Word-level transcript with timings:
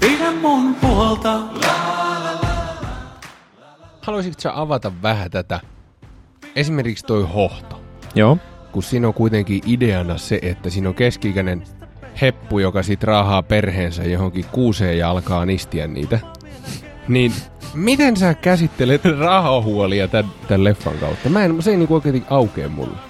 Pidä 0.00 0.32
mun 0.32 0.74
puolta. 0.74 1.40
Haluaisitko 4.02 4.40
sä 4.40 4.60
avata 4.60 4.92
vähän 5.02 5.30
tätä? 5.30 5.60
Esimerkiksi 6.56 7.06
toi 7.06 7.28
hohto. 7.34 7.80
Joo. 8.14 8.38
Kun 8.72 8.82
siinä 8.82 9.08
on 9.08 9.14
kuitenkin 9.14 9.60
ideana 9.66 10.18
se, 10.18 10.38
että 10.42 10.70
siinä 10.70 10.88
on 10.88 10.94
keski-ikäinen 10.94 11.64
heppu, 12.20 12.58
joka 12.58 12.82
sit 12.82 13.04
raahaa 13.04 13.42
perheensä 13.42 14.02
johonkin 14.02 14.44
kuuseen 14.52 14.98
ja 14.98 15.10
alkaa 15.10 15.46
nistiä 15.46 15.86
niitä. 15.86 16.20
Niin 17.08 17.32
miten 17.74 18.16
sä 18.16 18.34
käsittelet 18.34 19.04
rahahuolia 19.18 20.08
tämän, 20.08 20.32
tämän 20.48 20.64
leffan 20.64 20.98
kautta? 20.98 21.28
Mä 21.28 21.44
en, 21.44 21.62
se 21.62 21.70
ei 21.70 21.76
niinku 21.76 21.94
oikein 21.94 22.24
aukea 22.30 22.68
mulle. 22.68 23.09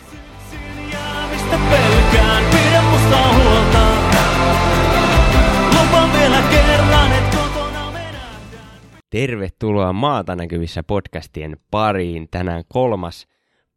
Tervetuloa 9.11 9.93
Maata 9.93 10.37
näkyvissä 10.37 10.83
podcastien 10.83 11.57
pariin. 11.71 12.29
Tänään 12.31 12.65
kolmas 12.69 13.27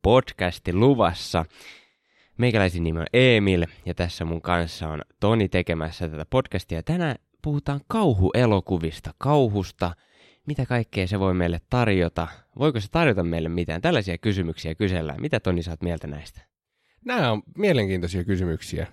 podcasti 0.02 0.74
luvassa. 0.74 1.46
Meikäläisin 2.38 2.84
nimi 2.84 3.00
on 3.00 3.06
Emil 3.14 3.66
ja 3.86 3.94
tässä 3.94 4.26
mun 4.26 4.42
kanssa 4.42 4.90
on 4.90 5.02
Toni 5.20 5.50
tekemässä 5.50 6.08
tätä 6.08 6.26
podcastia. 6.30 6.84
Tänään 6.84 7.16
puhutaan 7.42 7.82
kauhuelokuvista, 7.88 9.14
kauhusta, 9.18 9.92
mitä 10.48 10.66
kaikkea 10.66 11.08
se 11.08 11.20
voi 11.20 11.34
meille 11.34 11.62
tarjota. 11.70 12.28
Voiko 12.60 12.80
se 12.80 12.88
tarjota 12.92 13.24
meille 13.24 13.50
mitään? 13.50 13.82
Tällaisia 13.82 14.18
kysymyksiä 14.18 14.76
kysellään. 14.76 15.22
Mitä 15.22 15.40
Toni 15.40 15.64
saat 15.64 15.82
mieltä 15.82 16.08
näistä? 16.08 16.42
Nämä 17.06 17.32
on 17.32 17.42
mielenkiintoisia 17.58 18.24
kysymyksiä. 18.24 18.88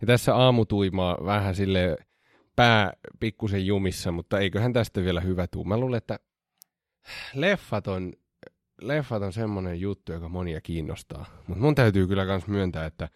Ja 0.00 0.06
tässä 0.06 0.36
aamutuimaa 0.36 1.18
vähän 1.24 1.54
sille 1.54 1.96
pää 2.56 2.92
pikkusen 3.20 3.66
jumissa, 3.66 4.12
mutta 4.12 4.38
eiköhän 4.38 4.72
tästä 4.72 5.04
vielä 5.04 5.20
hyvä 5.20 5.46
tuu. 5.46 5.64
Mä 5.64 5.76
luulen, 5.76 5.98
että 5.98 6.18
leffat 7.34 7.86
on, 7.86 8.12
leffat 8.80 9.22
on 9.22 9.32
semmoinen 9.32 9.80
juttu, 9.80 10.12
joka 10.12 10.28
monia 10.28 10.60
kiinnostaa. 10.60 11.26
Mutta 11.46 11.62
mun 11.62 11.74
täytyy 11.74 12.06
kyllä 12.06 12.24
myös 12.24 12.46
myöntää, 12.46 12.86
että 12.86 13.08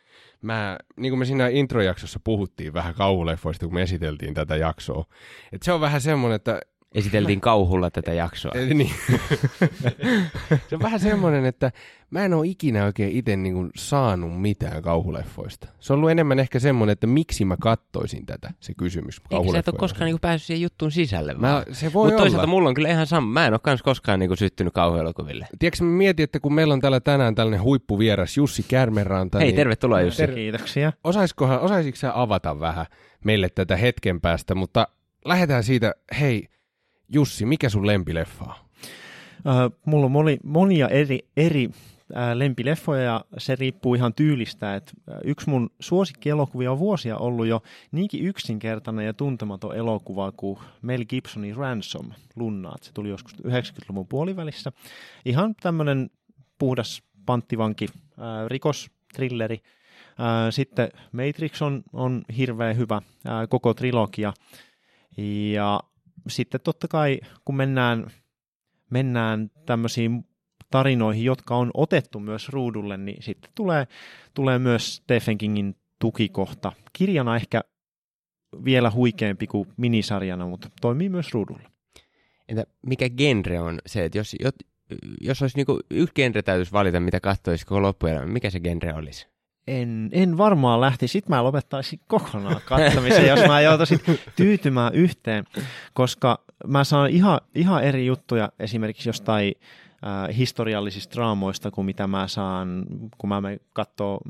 mä, 0.43 0.79
niin 0.97 1.11
kuin 1.11 1.19
me 1.19 1.25
siinä 1.25 1.49
introjaksossa 1.49 2.21
puhuttiin 2.25 2.73
vähän 2.73 2.95
kauhuleffoista, 2.95 3.67
kun 3.67 3.75
me 3.75 3.83
esiteltiin 3.83 4.35
tätä 4.35 4.57
jaksoa. 4.57 5.05
Että 5.53 5.65
se 5.65 5.73
on 5.73 5.81
vähän 5.81 6.01
semmoinen, 6.01 6.37
että 6.37 6.61
Esiteltiin 6.97 7.41
kauhulla 7.41 7.91
tätä 7.91 8.13
jaksoa. 8.13 8.53
Ei, 8.55 8.75
niin. 8.75 8.91
se 10.69 10.75
on 10.75 10.83
vähän 10.83 11.01
semmoinen, 11.01 11.45
että 11.45 11.73
mä 12.11 12.25
en 12.25 12.35
ole 12.35 12.47
ikinä 12.47 12.85
oikein 12.85 13.17
itse 13.17 13.37
niin 13.37 13.71
saanut 13.77 14.41
mitään 14.41 14.83
kauhuleffoista. 14.83 15.69
Se 15.81 15.93
on 15.93 15.97
ollut 15.97 16.11
enemmän 16.11 16.39
ehkä 16.39 16.59
semmoinen, 16.59 16.93
että 16.93 17.07
miksi 17.07 17.45
mä 17.45 17.57
kattoisin 17.61 18.27
tätä, 18.27 18.51
se 18.61 18.75
kysymys. 18.75 19.21
Eikö 19.31 19.53
sä 19.53 19.59
et 19.59 19.69
ole 19.69 19.79
koskaan 19.79 20.07
niinku 20.07 20.19
päässyt 20.19 20.47
siihen 20.47 20.63
juttuun 20.63 20.91
sisälle 20.91 21.35
Mä, 21.35 21.65
se 21.73 21.93
voi 21.93 22.09
Mutta 22.09 22.23
toisaalta 22.23 22.47
mulla 22.47 22.69
on 22.69 22.75
kyllä 22.75 22.89
ihan 22.89 23.07
sama. 23.07 23.27
Mä 23.27 23.47
en 23.47 23.53
ole 23.53 23.61
kans 23.63 23.83
koskaan 23.83 24.19
niinku 24.19 24.37
syttynyt 24.37 24.73
kauhuelokuville. 24.73 25.47
Tiedätkö, 25.59 25.85
mä 25.85 25.91
mietin, 25.91 26.25
että 26.25 26.41
kun 26.41 26.55
meillä 26.55 26.75
on 26.75 26.81
täällä 26.81 27.01
tänään 27.01 27.35
tällainen 27.35 27.63
huippuvieras 27.63 28.37
Jussi 28.37 28.65
Kärmenranta, 28.69 29.39
Hei, 29.39 29.47
niin 29.47 29.57
tervetuloa 29.57 30.01
Jussi. 30.01 30.27
Kiitoksia. 30.27 30.93
osaisikohan, 31.05 31.61
osaisitko 31.61 31.97
sä 31.97 32.21
avata 32.21 32.61
vähän 32.61 32.87
meille 33.25 33.49
tätä 33.49 33.77
hetken 33.77 34.21
päästä, 34.21 34.55
mutta 34.55 34.89
lähdetään 35.25 35.65
siitä, 35.65 35.95
hei 36.21 36.49
Jussi, 37.13 37.47
mikä 37.47 37.69
sun 37.69 37.87
lempileffa 37.87 38.45
on? 38.45 38.55
Äh, 39.47 39.71
mulla 39.85 40.07
on 40.07 40.13
moni, 40.13 40.39
monia 40.45 40.89
eri, 40.89 41.19
eri 41.37 41.71
äh, 42.17 42.33
lempileffoja 42.35 43.03
ja 43.03 43.25
se 43.39 43.57
riippuu 43.57 43.95
ihan 43.95 44.15
tyylistä. 44.15 44.75
Et, 44.75 44.93
äh, 45.09 45.19
yksi 45.25 45.51
mun 45.51 45.71
suosikkielokuvia 45.81 46.73
on 46.73 46.79
vuosia 46.79 47.17
ollut 47.17 47.47
jo 47.47 47.63
niinkin 47.93 48.27
yksinkertainen 48.27 49.07
ja 49.07 49.15
tuntematon 49.15 49.77
elokuva 49.77 50.33
kuin 50.33 50.59
Mel 50.83 51.05
Gibsonin 51.05 51.57
Ransom, 51.57 52.11
Lunnaat. 52.37 52.83
Se 52.83 52.93
tuli 52.93 53.09
joskus 53.09 53.35
90-luvun 53.35 54.07
puolivälissä. 54.07 54.73
Ihan 55.25 55.55
tämmöinen 55.55 56.11
puhdas 56.59 57.03
panttivanki, 57.27 57.87
äh, 57.95 58.47
rikostrilleri. 58.47 59.61
Äh, 60.21 60.51
sitten 60.51 60.89
Matrix 61.13 61.63
on, 61.63 61.83
on 61.93 62.23
hirveän 62.37 62.77
hyvä, 62.77 62.97
äh, 62.97 63.03
koko 63.49 63.75
trilogia. 63.75 64.33
Ja 65.53 65.81
sitten 66.29 66.61
totta 66.61 66.89
kai, 66.89 67.21
kun 67.45 67.57
mennään, 67.57 68.07
mennään 68.91 69.51
tämmöisiin 69.67 70.25
tarinoihin, 70.71 71.25
jotka 71.25 71.57
on 71.57 71.71
otettu 71.75 72.21
myös 72.21 72.49
ruudulle, 72.49 72.97
niin 72.97 73.23
sitten 73.23 73.51
tulee, 73.55 73.87
tulee 74.35 74.59
myös 74.59 74.97
Stephen 74.97 75.39
Kingin 75.39 75.77
tukikohta. 75.99 76.73
Kirjana 76.93 77.37
ehkä 77.37 77.61
vielä 78.65 78.91
huikeampi 78.91 79.47
kuin 79.47 79.69
minisarjana, 79.77 80.47
mutta 80.47 80.69
toimii 80.81 81.09
myös 81.09 81.33
ruudulla. 81.35 81.71
Entä 82.49 82.65
mikä 82.87 83.11
genre 83.11 83.61
on 83.61 83.79
se, 83.87 84.05
että 84.05 84.19
jos, 84.19 84.37
jos, 85.21 85.43
olisi 85.43 85.57
niinku 85.57 85.81
yksi 85.91 86.15
genre 86.15 86.43
täytyisi 86.43 86.73
valita, 86.73 87.01
mitä 87.01 87.21
katsoisi 87.21 87.67
koko 87.67 87.83
loppuelämä, 87.83 88.27
mikä 88.27 88.51
se 88.51 88.61
genre 88.61 88.95
olisi? 88.95 89.29
En, 89.67 90.09
en 90.13 90.39
varmaan 90.39 90.81
lähti. 90.81 91.09
Sitten 91.09 91.31
mä 91.31 91.45
lopettaisin 91.45 92.01
kokonaan 92.07 92.61
katsomisen, 92.65 93.27
jos 93.27 93.41
mä 93.47 93.61
joutuisin 93.61 94.01
tyytymään 94.37 94.95
yhteen, 94.95 95.45
koska 95.95 96.39
mä 96.67 96.85
saan 96.85 97.11
ihan, 97.11 97.41
ihan 97.55 97.85
eri 97.85 98.07
juttuja 98.07 98.53
esimerkiksi 98.59 99.09
jostain 99.09 99.55
äh, 99.59 100.37
historiallisista 100.37 101.15
draamoista 101.15 101.71
kuin 101.71 101.85
mitä 101.85 102.07
mä 102.07 102.29
saan, 102.29 102.87
kun 103.19 103.29
mä 103.29 103.43
katsoo 103.73 104.21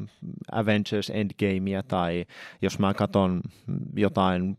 Avengers 0.53 1.13
Endgamea 1.15 1.83
tai 1.83 2.27
jos 2.63 2.79
mä 2.79 2.95
katson 2.95 3.41
jotain 3.97 4.59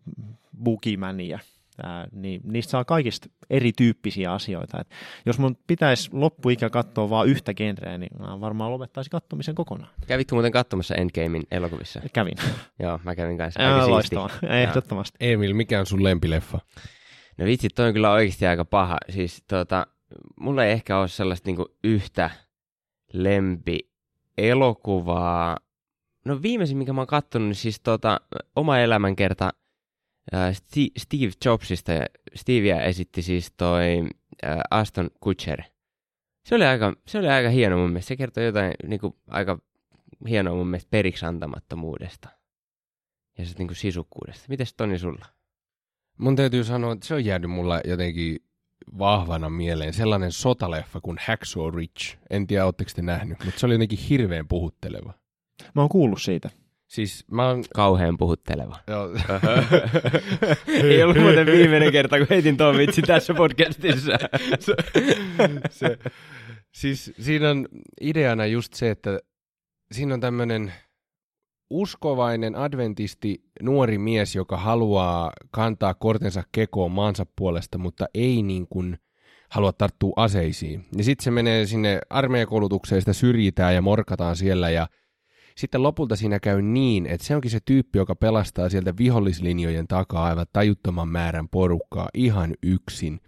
Boogiemania. 0.63 1.39
Ää, 1.83 2.07
niin 2.11 2.41
niistä 2.43 2.71
saa 2.71 2.85
kaikista 2.85 3.29
erityyppisiä 3.49 4.33
asioita. 4.33 4.81
Et 4.81 4.87
jos 5.25 5.39
mun 5.39 5.57
pitäisi 5.67 6.09
loppuikä 6.13 6.69
katsoa 6.69 7.09
vain 7.09 7.29
yhtä 7.29 7.53
genreä, 7.53 7.97
niin 7.97 8.19
mä 8.19 8.39
varmaan 8.39 8.71
lopettaisin 8.71 9.11
katsomisen 9.11 9.55
kokonaan. 9.55 9.91
Kävitkö 10.07 10.35
muuten 10.35 10.51
katsomassa 10.51 10.95
Endgamein 10.95 11.43
elokuvissa? 11.51 12.01
Kävin. 12.13 12.37
Joo, 12.79 12.99
mä 13.03 13.15
kävin 13.15 13.37
kanssa. 13.37 13.59
Aika 13.59 13.79
Ää, 13.79 13.87
loistavaa, 13.87 14.29
ehdottomasti. 14.49 15.17
Emil, 15.19 15.53
mikä 15.53 15.79
on 15.79 15.85
sun 15.85 16.03
lempileffa? 16.03 16.59
No 17.37 17.45
vitsi, 17.45 17.69
toi 17.69 17.87
on 17.87 17.93
kyllä 17.93 18.11
oikeasti 18.11 18.47
aika 18.47 18.65
paha. 18.65 18.97
Siis 19.09 19.43
tota, 19.47 19.87
mulla 20.39 20.65
ei 20.65 20.71
ehkä 20.71 20.99
ole 20.99 21.07
sellaista 21.07 21.49
niinku 21.49 21.65
yhtä 21.83 22.29
lempi 23.13 23.79
elokuvaa. 24.37 25.57
No 26.25 26.41
viimeisin, 26.41 26.77
mikä 26.77 26.93
mä 26.93 27.01
oon 27.01 27.07
kattonut, 27.07 27.47
niin 27.47 27.55
siis 27.55 27.79
tota, 27.79 28.21
oma 28.55 28.79
elämänkerta 28.79 29.49
Steve 30.97 31.31
Jobsista. 31.45 31.91
Ja 31.91 32.05
Stevea 32.35 32.81
esitti 32.81 33.21
siis 33.21 33.53
toi 33.57 34.09
ää, 34.43 34.61
Aston 34.71 35.09
Kutcher. 35.19 35.61
Se 36.45 36.55
oli, 36.55 36.65
aika, 36.65 36.93
se 37.07 37.19
oli 37.19 37.27
aika 37.27 37.49
hieno 37.49 37.77
mun 37.77 37.89
mielestä. 37.89 38.07
Se 38.07 38.15
kertoi 38.15 38.45
jotain 38.45 38.73
niinku, 38.87 39.17
aika 39.27 39.59
hienoa 40.29 40.55
mun 40.55 40.67
mielestä 40.67 40.89
periksi 40.89 41.25
antamattomuudesta. 41.25 42.29
Ja 43.37 43.45
sitten 43.45 43.63
niinku 43.63 43.73
sisukkuudesta. 43.73 44.45
Mites 44.49 44.73
Toni 44.73 44.99
sulla? 44.99 45.25
Mun 46.17 46.35
täytyy 46.35 46.63
sanoa, 46.63 46.93
että 46.93 47.07
se 47.07 47.13
on 47.13 47.25
jäänyt 47.25 47.51
mulla 47.51 47.81
jotenkin 47.85 48.37
vahvana 48.97 49.49
mieleen. 49.49 49.93
Sellainen 49.93 50.31
sotaleffa 50.31 51.01
kuin 51.01 51.17
Hacksaw 51.25 51.75
Ridge. 51.75 52.17
En 52.29 52.47
tiedä, 52.47 52.65
ootteko 52.65 52.91
te 52.95 53.01
nähnyt, 53.01 53.37
mutta 53.45 53.59
se 53.59 53.65
oli 53.65 53.73
jotenkin 53.73 53.99
hirveän 53.99 54.47
puhutteleva. 54.47 55.13
Mä 55.75 55.81
oon 55.81 55.89
kuullut 55.89 56.21
siitä. 56.21 56.49
Siis 56.87 57.25
mä 57.31 57.47
oon... 57.47 57.63
Kauhean 57.75 58.17
puhutteleva. 58.17 58.79
Joo, 58.87 59.09
Ei 60.83 61.03
ollut 61.03 61.17
muuten 61.17 61.45
viimeinen 61.45 61.91
kerta, 61.91 62.17
kun 62.17 62.27
heitin 62.29 62.57
tuon 62.57 62.77
vitsi 62.77 63.01
tässä 63.01 63.33
podcastissa. 63.33 64.11
se, 65.69 65.97
siis 66.73 67.13
siinä 67.19 67.49
on 67.49 67.67
ideana 68.01 68.45
just 68.45 68.73
se, 68.73 68.89
että 68.89 69.19
siinä 69.91 70.13
on 70.13 70.19
tämmöinen 70.19 70.73
uskovainen 71.69 72.55
adventisti 72.55 73.43
nuori 73.61 73.97
mies, 73.97 74.35
joka 74.35 74.57
haluaa 74.57 75.31
kantaa 75.51 75.93
kortensa 75.93 76.43
kekoon 76.51 76.91
maansa 76.91 77.25
puolesta, 77.35 77.77
mutta 77.77 78.05
ei 78.13 78.43
niin 78.43 78.67
kuin 78.67 78.97
halua 79.49 79.73
tarttua 79.73 80.13
aseisiin. 80.15 80.85
Ja 80.97 81.03
sitten 81.03 81.23
se 81.23 81.31
menee 81.31 81.65
sinne 81.65 81.99
armeijakoulutukseen, 82.09 83.01
sitä 83.01 83.13
syrjitään 83.13 83.75
ja 83.75 83.81
morkataan 83.81 84.35
siellä 84.35 84.69
ja 84.69 84.87
sitten 85.57 85.83
lopulta 85.83 86.15
siinä 86.15 86.39
käy 86.39 86.61
niin, 86.61 87.05
että 87.05 87.27
se 87.27 87.35
onkin 87.35 87.51
se 87.51 87.59
tyyppi, 87.65 87.99
joka 87.99 88.15
pelastaa 88.15 88.69
sieltä 88.69 88.97
vihollislinjojen 88.97 89.87
takaa 89.87 90.25
aivan 90.25 90.45
tajuttoman 90.53 91.09
määrän 91.09 91.49
porukkaa 91.49 92.09
ihan 92.13 92.55
yksin 92.63 93.19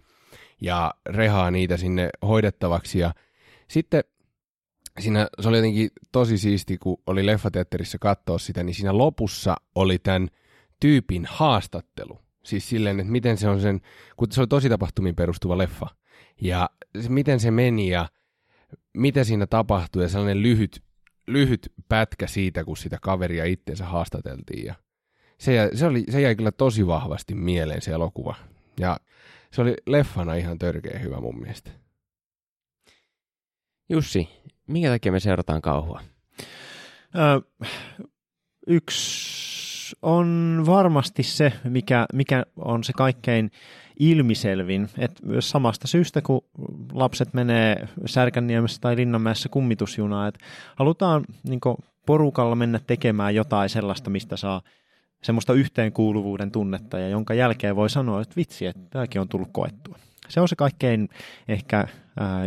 ja 0.60 0.94
rehaa 1.06 1.50
niitä 1.50 1.76
sinne 1.76 2.10
hoidettavaksi. 2.22 2.98
Ja 2.98 3.14
sitten 3.68 4.04
siinä, 5.00 5.28
se 5.40 5.48
oli 5.48 5.56
jotenkin 5.56 5.90
tosi 6.12 6.38
siisti, 6.38 6.78
kun 6.78 7.02
oli 7.06 7.26
leffateatterissa 7.26 7.98
katsoa 7.98 8.38
sitä, 8.38 8.62
niin 8.62 8.74
siinä 8.74 8.98
lopussa 8.98 9.56
oli 9.74 9.98
tämän 9.98 10.28
tyypin 10.80 11.26
haastattelu. 11.30 12.20
Siis 12.44 12.68
silleen, 12.68 13.00
että 13.00 13.12
miten 13.12 13.36
se 13.36 13.48
on 13.48 13.60
sen, 13.60 13.80
kun 14.16 14.32
se 14.32 14.40
oli 14.40 14.48
tosi 14.48 14.68
tapahtumiin 14.68 15.16
perustuva 15.16 15.58
leffa. 15.58 15.86
Ja 16.40 16.70
se, 17.00 17.08
miten 17.08 17.40
se 17.40 17.50
meni 17.50 17.88
ja 17.88 18.08
mitä 18.94 19.24
siinä 19.24 19.46
tapahtui 19.46 20.02
ja 20.02 20.08
sellainen 20.08 20.42
lyhyt, 20.42 20.82
lyhyt 21.32 21.72
pätkä 21.88 22.26
siitä, 22.26 22.64
kun 22.64 22.76
sitä 22.76 22.98
kaveria 23.02 23.44
itseensä 23.44 23.84
haastateltiin. 23.84 24.66
Ja 24.66 24.74
se, 25.38 25.54
jäi, 25.54 25.76
se, 25.76 25.86
oli, 25.86 26.04
se 26.10 26.20
jäi 26.20 26.36
kyllä 26.36 26.52
tosi 26.52 26.86
vahvasti 26.86 27.34
mieleen 27.34 27.82
se 27.82 27.90
elokuva. 27.90 28.34
Ja 28.80 28.96
se 29.52 29.62
oli 29.62 29.74
leffana 29.86 30.34
ihan 30.34 30.58
törkeä 30.58 30.98
hyvä 30.98 31.20
mun 31.20 31.40
mielestä. 31.40 31.70
Jussi, 33.88 34.28
minkä 34.66 34.88
takia 34.88 35.12
me 35.12 35.20
seurataan 35.20 35.62
kauhua? 35.62 36.00
Ö, 37.16 37.40
yksi 38.66 39.96
on 40.02 40.62
varmasti 40.66 41.22
se, 41.22 41.52
mikä, 41.64 42.06
mikä 42.12 42.44
on 42.56 42.84
se 42.84 42.92
kaikkein 42.96 43.50
ilmiselvin, 44.00 44.88
että 44.98 45.22
samasta 45.40 45.86
syystä, 45.86 46.22
kun 46.22 46.40
lapset 46.92 47.34
menee 47.34 47.88
Särkänniemessä 48.06 48.80
tai 48.80 48.96
Linnanmäessä 48.96 49.48
kummitusjunaan, 49.48 50.28
että 50.28 50.40
halutaan 50.76 51.24
niin 51.48 51.60
porukalla 52.06 52.54
mennä 52.54 52.80
tekemään 52.86 53.34
jotain 53.34 53.68
sellaista, 53.68 54.10
mistä 54.10 54.36
saa 54.36 54.62
semmoista 55.22 55.52
yhteenkuuluvuuden 55.52 56.50
tunnetta 56.50 56.98
ja 56.98 57.08
jonka 57.08 57.34
jälkeen 57.34 57.76
voi 57.76 57.90
sanoa, 57.90 58.20
että 58.20 58.36
vitsi, 58.36 58.66
että 58.66 58.82
tämäkin 58.90 59.20
on 59.20 59.28
tullut 59.28 59.48
koettua. 59.52 59.98
Se 60.28 60.40
on 60.40 60.48
se 60.48 60.56
kaikkein 60.56 61.08
ehkä 61.48 61.78
äh, 61.78 61.88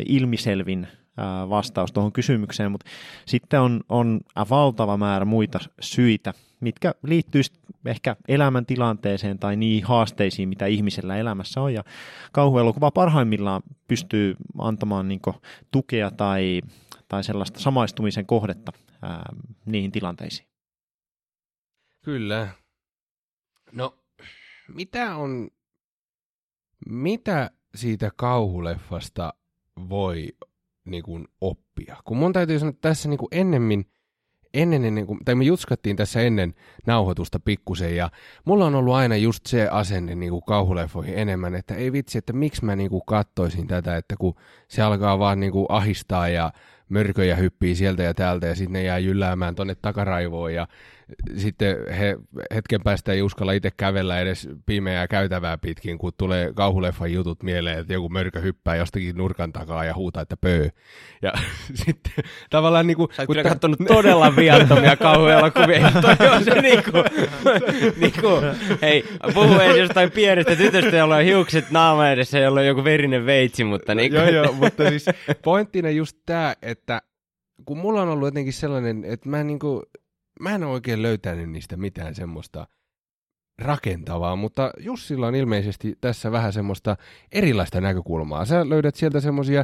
ilmiselvin 0.06 0.88
äh, 0.88 1.50
vastaus 1.50 1.92
tuohon 1.92 2.12
kysymykseen, 2.12 2.72
mutta 2.72 2.90
sitten 3.26 3.62
on, 3.62 3.82
on 3.90 4.22
valtava 4.50 4.98
määrä 4.98 5.26
muita 5.26 5.60
syitä, 5.82 6.34
mitkä 6.64 6.94
liittyy 7.04 7.42
ehkä 7.86 8.16
elämäntilanteeseen 8.28 9.40
tai 9.40 9.56
niihin 9.56 9.84
haasteisiin, 9.84 10.50
mitä 10.50 10.66
ihmisellä 10.66 11.18
elämässä 11.18 11.62
on. 11.62 11.74
Ja 11.74 11.84
kauhuelokuva 12.32 12.92
parhaimmillaan 12.92 13.62
pystyy 13.88 14.36
antamaan 14.58 15.08
niin 15.08 15.22
tukea 15.72 16.12
tai, 16.12 16.62
tai 17.08 17.24
sellaista 17.24 17.60
samaistumisen 17.60 18.26
kohdetta 18.26 18.72
ää, 19.02 19.34
niihin 19.66 19.92
tilanteisiin. 19.92 20.48
Kyllä. 22.02 22.48
No, 23.72 23.98
mitä 24.68 25.16
on, 25.16 25.50
mitä 26.90 27.52
siitä 27.76 28.12
kauhuleffasta 28.16 29.34
voi 29.90 30.28
niin 30.86 31.04
kuin, 31.04 31.28
oppia? 31.42 31.98
Kun 32.06 32.18
mun 32.18 32.34
täytyy 32.34 32.60
sanoa, 32.60 32.70
että 32.70 32.90
tässä 32.90 33.10
niin 33.10 33.18
kuin 33.18 33.30
ennemmin, 33.32 33.86
ennen, 34.54 34.86
ennen 34.86 35.08
kuin, 35.08 35.20
tai 35.26 35.36
me 35.36 35.44
jutskattiin 35.44 35.96
tässä 35.96 36.22
ennen 36.22 36.54
nauhoitusta 36.88 37.40
pikkusen, 37.40 37.96
ja 37.96 38.10
mulla 38.46 38.66
on 38.66 38.76
ollut 38.76 38.94
aina 38.94 39.16
just 39.16 39.46
se 39.46 39.68
asenne 39.68 40.16
niin 40.16 40.32
kuin 40.32 40.44
kauhuleffoihin 40.48 41.18
enemmän, 41.18 41.56
että 41.56 41.76
ei 41.76 41.92
vitsi, 41.92 42.18
että 42.18 42.34
miksi 42.34 42.66
mä 42.66 42.76
niin 42.76 42.90
kuin 42.90 43.04
kattoisin 43.06 43.68
tätä, 43.68 43.98
että 43.98 44.16
kun 44.20 44.36
se 44.68 44.82
alkaa 44.82 45.20
vaan 45.20 45.40
niin 45.40 45.52
kuin 45.52 45.66
ahistaa 45.70 46.28
ja 46.28 46.54
mörköjä 46.90 47.36
hyppii 47.36 47.76
sieltä 47.76 48.04
ja 48.04 48.14
täältä 48.14 48.48
ja 48.48 48.56
sitten 48.56 48.74
ne 48.74 48.84
jää 48.84 48.98
jylläämään 48.98 49.56
tonne 49.56 49.76
takaraivoon 49.76 50.54
ja 50.54 50.68
sitten 51.38 51.78
he 52.00 52.18
hetken 52.56 52.82
päästä 52.84 53.12
ei 53.12 53.22
uskalla 53.22 53.52
itse 53.52 53.72
kävellä 53.78 54.20
edes 54.20 54.50
pimeää 54.66 55.08
käytävää 55.08 55.58
pitkin, 55.58 55.98
kun 55.98 56.12
tulee 56.18 56.54
kauhuleffan 56.54 57.14
jutut 57.14 57.44
mieleen, 57.44 57.80
että 57.80 57.94
joku 57.94 58.10
mörkö 58.10 58.42
hyppää 58.42 58.76
jostakin 58.76 59.18
nurkan 59.18 59.54
takaa 59.54 59.86
ja 59.86 59.96
huutaa, 59.96 60.22
että 60.22 60.38
pöö. 60.38 60.68
Ja 61.22 61.34
sitten 61.86 62.14
tavallaan 62.50 62.88
niin 62.88 62.98
kuin... 62.98 63.08
Sä 63.12 63.26
oot 63.28 63.44
katsonut 63.44 63.80
todella 63.88 64.36
viattomia 64.36 64.96
kauhuelokuvia. 64.96 65.92
Toi 66.02 66.28
on 66.30 66.44
se 66.44 66.62
niinku, 66.62 66.92
niinku, 67.98 68.30
hei, 68.82 69.06
puhu 69.34 69.60
edes 69.60 69.78
jostain 69.78 70.12
pienestä 70.12 70.56
tytöstä, 70.56 70.98
jolla 70.98 71.16
on 71.16 71.24
hiukset 71.24 71.72
naama 71.72 72.10
edessä, 72.10 72.40
jolla 72.40 72.60
on 72.60 72.68
joku 72.68 72.84
verinen 72.84 73.26
veitsi, 73.26 73.64
mutta 73.64 73.96
niinku. 73.96 74.18
Joo, 74.18 74.30
joo, 74.30 74.54
mutta 74.54 74.90
siis 74.90 75.06
pointtina 75.44 75.90
just 75.90 76.18
tämä, 76.26 76.56
että 76.62 77.02
kun 77.66 77.78
mulla 77.78 78.02
on 78.02 78.10
ollut 78.10 78.28
jotenkin 78.28 78.54
sellainen, 78.54 79.06
että 79.06 79.30
mä 79.30 79.44
niinku, 79.44 79.84
mä 80.44 80.56
en 80.56 80.64
ole 80.64 80.74
oikein 80.74 81.02
löytänyt 81.02 81.50
niistä 81.50 81.78
mitään 81.78 82.16
semmoista 82.16 82.68
rakentavaa, 83.62 84.36
mutta 84.36 84.72
Jussilla 84.80 85.28
on 85.28 85.36
ilmeisesti 85.36 85.98
tässä 86.02 86.32
vähän 86.32 86.54
semmoista 86.54 86.98
erilaista 87.32 87.82
näkökulmaa. 87.82 88.46
Sä 88.46 88.70
löydät 88.70 88.96
sieltä 88.96 89.20
semmoisia 89.20 89.64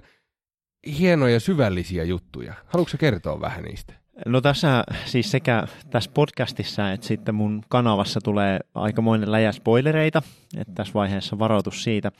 hienoja 0.99 1.39
syvällisiä 1.39 2.03
juttuja. 2.03 2.53
Haluatko 2.65 2.97
kertoa 2.97 3.41
vähän 3.41 3.63
niistä? 3.63 3.93
No 4.25 4.41
tässä 4.41 4.83
siis 5.05 5.31
sekä 5.31 5.67
tässä 5.89 6.11
podcastissa 6.13 6.91
että 6.91 7.07
sitten 7.07 7.35
mun 7.35 7.63
kanavassa 7.69 8.21
tulee 8.21 8.59
aikamoinen 8.75 9.31
läjä 9.31 9.51
spoilereita, 9.51 10.21
että 10.57 10.73
tässä 10.75 10.93
vaiheessa 10.93 11.39
varoitus 11.39 11.83
siitä. 11.83 12.11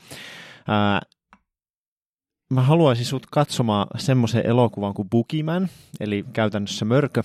Ää, 0.68 1.00
mä 2.50 2.62
haluaisin 2.62 3.06
sut 3.06 3.26
katsomaan 3.26 3.86
semmoisen 3.96 4.46
elokuvan 4.46 4.94
kuin 4.94 5.10
Boogeyman, 5.10 5.68
eli 6.00 6.24
käytännössä 6.32 6.84
mörkö, 6.84 7.22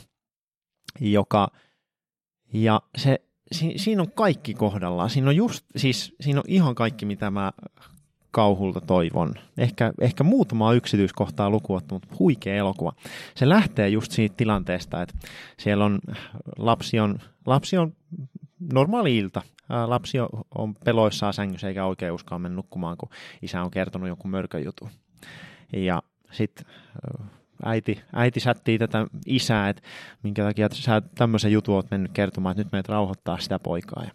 joka, 0.99 1.47
ja 2.53 2.81
se, 2.97 3.21
si, 3.51 3.73
siinä 3.75 4.01
on 4.01 4.11
kaikki 4.11 4.53
kohdallaan. 4.53 5.09
Siinä 5.09 5.29
on, 5.29 5.35
just, 5.35 5.65
siis, 5.75 6.15
siinä 6.21 6.39
on 6.39 6.45
ihan 6.47 6.75
kaikki, 6.75 7.05
mitä 7.05 7.31
mä 7.31 7.51
kauhulta 8.31 8.81
toivon. 8.81 9.33
Ehkä, 9.57 9.93
ehkä 10.01 10.23
muutama 10.23 10.73
yksityiskohtaa 10.73 11.49
lukuun 11.49 11.81
mutta 11.91 12.15
huikea 12.19 12.55
elokuva. 12.55 12.93
Se 13.35 13.49
lähtee 13.49 13.89
just 13.89 14.11
siitä 14.11 14.35
tilanteesta, 14.37 15.01
että 15.01 15.15
siellä 15.59 15.85
on 15.85 15.99
lapsi 16.57 16.99
on, 16.99 17.19
lapsi 17.45 17.77
on 17.77 17.95
normaali 18.73 19.17
ilta. 19.17 19.41
Lapsi 19.85 20.17
on 20.55 20.75
peloissaan 20.75 21.33
sängyssä 21.33 21.67
eikä 21.67 21.85
oikein 21.85 22.11
uskalla 22.11 22.39
mennä 22.39 22.55
nukkumaan, 22.55 22.97
kun 22.97 23.09
isä 23.41 23.61
on 23.61 23.71
kertonut 23.71 24.07
jonkun 24.07 24.31
mörköjutun. 24.31 24.89
Ja 25.73 26.03
sitten 26.31 26.65
äiti, 27.65 28.01
äiti 28.13 28.39
sättii 28.39 28.77
tätä 28.79 29.07
isää, 29.25 29.69
että 29.69 29.81
minkä 30.23 30.43
takia 30.43 30.69
sä 30.71 31.01
tämmöisen 31.15 31.51
jutun 31.51 31.75
oot 31.75 31.91
mennyt 31.91 32.11
kertomaan, 32.11 32.51
että 32.51 32.63
nyt 32.63 32.71
meidät 32.71 32.89
rauhoittaa 32.89 33.39
sitä 33.39 33.59
poikaa. 33.59 34.03
Ja 34.03 34.11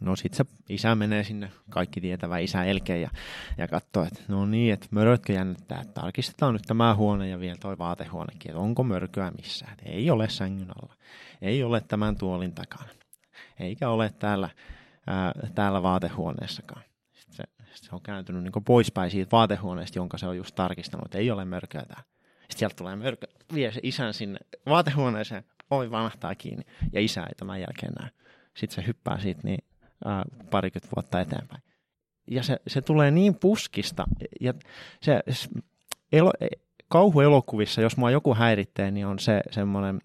no 0.00 0.16
sit 0.16 0.34
se 0.34 0.44
isä 0.68 0.94
menee 0.94 1.24
sinne, 1.24 1.50
kaikki 1.70 2.00
tietävä 2.00 2.38
isä 2.38 2.64
elkeen 2.64 3.02
ja, 3.02 3.10
ja 3.58 3.68
katsoo, 3.68 4.02
että 4.02 4.20
no 4.28 4.46
niin, 4.46 4.72
että 4.72 4.86
mörötkö 4.90 5.32
jännittää, 5.32 5.80
että 5.80 6.00
tarkistetaan 6.00 6.52
nyt 6.52 6.62
tämä 6.66 6.94
huone 6.94 7.28
ja 7.28 7.40
vielä 7.40 7.56
toi 7.60 7.78
vaatehuonekin, 7.78 8.50
että 8.50 8.60
onko 8.60 8.82
mörköä 8.82 9.30
missään. 9.30 9.72
Että 9.72 9.90
ei 9.90 10.10
ole 10.10 10.28
sängyn 10.28 10.70
alla, 10.82 10.94
ei 11.42 11.62
ole 11.62 11.80
tämän 11.80 12.16
tuolin 12.16 12.52
takana, 12.52 12.90
eikä 13.60 13.88
ole 13.88 14.10
täällä, 14.18 14.48
ää, 15.06 15.32
täällä 15.54 15.82
vaatehuoneessakaan. 15.82 16.82
Sitten 17.12 17.36
se, 17.36 17.44
se 17.74 17.94
on 17.94 18.02
kääntynyt 18.02 18.42
niin 18.42 18.64
poispäin 18.64 19.10
siitä 19.10 19.30
vaatehuoneesta, 19.32 19.98
jonka 19.98 20.18
se 20.18 20.26
on 20.26 20.36
just 20.36 20.54
tarkistanut, 20.54 21.04
että 21.04 21.18
ei 21.18 21.30
ole 21.30 21.44
mörköä 21.44 21.82
täällä. 21.82 22.13
Sieltä 22.50 22.76
tulee 22.76 22.96
mörkö, 22.96 23.26
vie 23.54 23.72
se 23.72 23.80
isän 23.82 24.14
sinne 24.14 24.38
vaatehuoneeseen, 24.66 25.44
oi 25.70 25.90
vanhtaa 25.90 26.34
kiinni, 26.34 26.64
ja 26.92 27.00
isä 27.00 27.20
ei 27.22 27.34
tämän 27.36 27.60
jälkeen 27.60 27.92
näe. 27.92 28.10
Sitten 28.54 28.76
se 28.76 28.86
hyppää 28.86 29.20
siitä 29.20 29.40
niin 29.44 29.64
ää, 30.04 30.24
parikymmentä 30.50 30.96
vuotta 30.96 31.20
eteenpäin. 31.20 31.62
Ja 32.30 32.42
se, 32.42 32.60
se 32.66 32.82
tulee 32.82 33.10
niin 33.10 33.34
puskista, 33.34 34.04
ja 34.40 34.54
se, 35.00 35.20
se 35.30 35.48
elo, 36.12 36.32
kauhuelokuvissa, 36.88 37.80
jos 37.80 37.96
mua 37.96 38.10
joku 38.10 38.34
häiritsee, 38.34 38.90
niin 38.90 39.06
on 39.06 39.18
se 39.18 39.40
semmoinen 39.50 40.00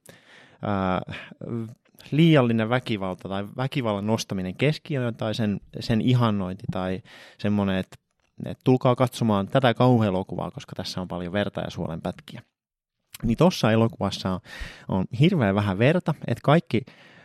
liiallinen 2.12 2.70
väkivalta 2.70 3.30
tai 3.30 3.48
väkivallan 3.58 4.08
nostaminen 4.08 4.56
keskiöön 4.56 5.16
tai 5.16 5.36
sen, 5.36 5.62
sen 5.80 6.02
ihannointi 6.02 6.64
tai 6.72 7.02
semmoinen, 7.38 7.76
että 7.76 7.98
että 8.46 8.62
tulkaa 8.64 8.96
katsomaan 8.96 9.48
tätä 9.48 9.74
kauhuelokuvaa, 9.74 10.52
koska 10.52 10.76
tässä 10.76 11.02
on 11.02 11.08
paljon 11.08 11.34
verta 11.34 11.62
ja 11.62 11.70
suolen 11.70 12.02
pätkiä. 12.02 12.42
Niin 13.24 13.38
tuossa 13.38 13.72
elokuvassa 13.72 14.30
on, 14.30 14.40
on 14.88 15.06
hirveän 15.20 15.56
vähän 15.56 15.80
verta, 15.80 16.14
että 16.28 16.42
kaikki, 16.44 16.82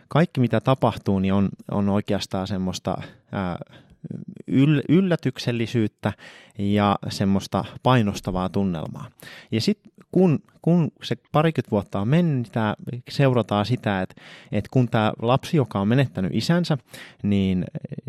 kaikki 0.09 0.41
mitä 0.41 0.61
tapahtuu, 0.61 1.19
niin 1.19 1.35
on, 1.35 1.49
on 1.71 1.89
oikeastaan 1.89 2.47
semmoista 2.47 3.03
ää, 3.33 3.59
yllätyksellisyyttä 4.89 6.13
ja 6.59 6.99
semmoista 7.09 7.65
painostavaa 7.83 8.49
tunnelmaa. 8.49 9.11
Ja 9.53 9.61
sitten 9.61 9.93
kun, 10.13 10.39
kun 10.63 10.91
se 11.03 11.17
parikymmentä 11.33 11.71
vuotta 11.71 12.01
on 12.01 12.09
mennyt, 12.09 12.35
niin 12.35 12.53
tämä 12.53 12.75
seurataan 13.09 13.67
sitä, 13.67 14.03
että, 14.03 14.15
että 14.53 14.69
kun 14.73 14.89
tämä 14.89 15.13
lapsi, 15.23 15.57
joka 15.57 15.81
on 15.81 15.89
menettänyt 15.89 16.35
isänsä, 16.35 16.79
niin, 17.23 17.65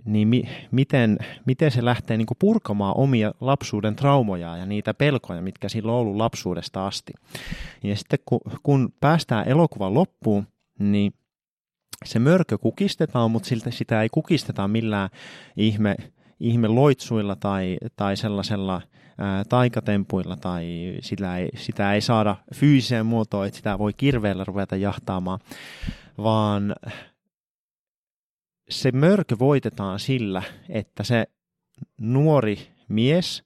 niin 0.05 0.27
mi, 0.27 0.43
miten, 0.71 1.17
miten 1.45 1.71
se 1.71 1.85
lähtee 1.85 2.17
niin 2.17 2.27
purkamaan 2.39 2.97
omia 2.97 3.31
lapsuuden 3.41 3.95
traumoja 3.95 4.57
ja 4.57 4.65
niitä 4.65 4.93
pelkoja, 4.93 5.41
mitkä 5.41 5.69
sillä 5.69 5.91
on 5.91 5.97
ollut 5.97 6.15
lapsuudesta 6.15 6.87
asti. 6.87 7.13
Ja 7.83 7.95
sitten 7.95 8.19
kun, 8.25 8.41
kun 8.63 8.93
päästään 9.01 9.47
elokuvan 9.47 9.93
loppuun, 9.93 10.47
niin 10.79 11.13
se 12.05 12.19
mörkö 12.19 12.57
kukistetaan, 12.57 13.31
mutta 13.31 13.49
siltä 13.49 13.71
sitä 13.71 14.01
ei 14.01 14.09
kukisteta 14.09 14.67
millään 14.67 15.09
ihme, 15.57 15.95
ihme 16.39 16.67
loitsuilla 16.67 17.35
tai, 17.35 17.77
tai 17.95 18.17
sellaisella 18.17 18.81
ää, 19.17 19.43
taikatempuilla 19.43 20.37
tai 20.37 20.97
sitä 21.01 21.37
ei, 21.37 21.49
sitä 21.57 21.93
ei 21.93 22.01
saada 22.01 22.35
fyysiseen 22.55 23.05
muotoon, 23.05 23.47
että 23.47 23.57
sitä 23.57 23.79
voi 23.79 23.93
kirveellä 23.93 24.43
ruveta 24.43 24.75
jahtaamaan, 24.75 25.39
vaan 26.17 26.75
se 28.69 28.91
mörkö 28.91 29.39
voitetaan 29.39 29.99
sillä, 29.99 30.43
että 30.69 31.03
se 31.03 31.25
nuori 32.01 32.67
mies, 32.87 33.43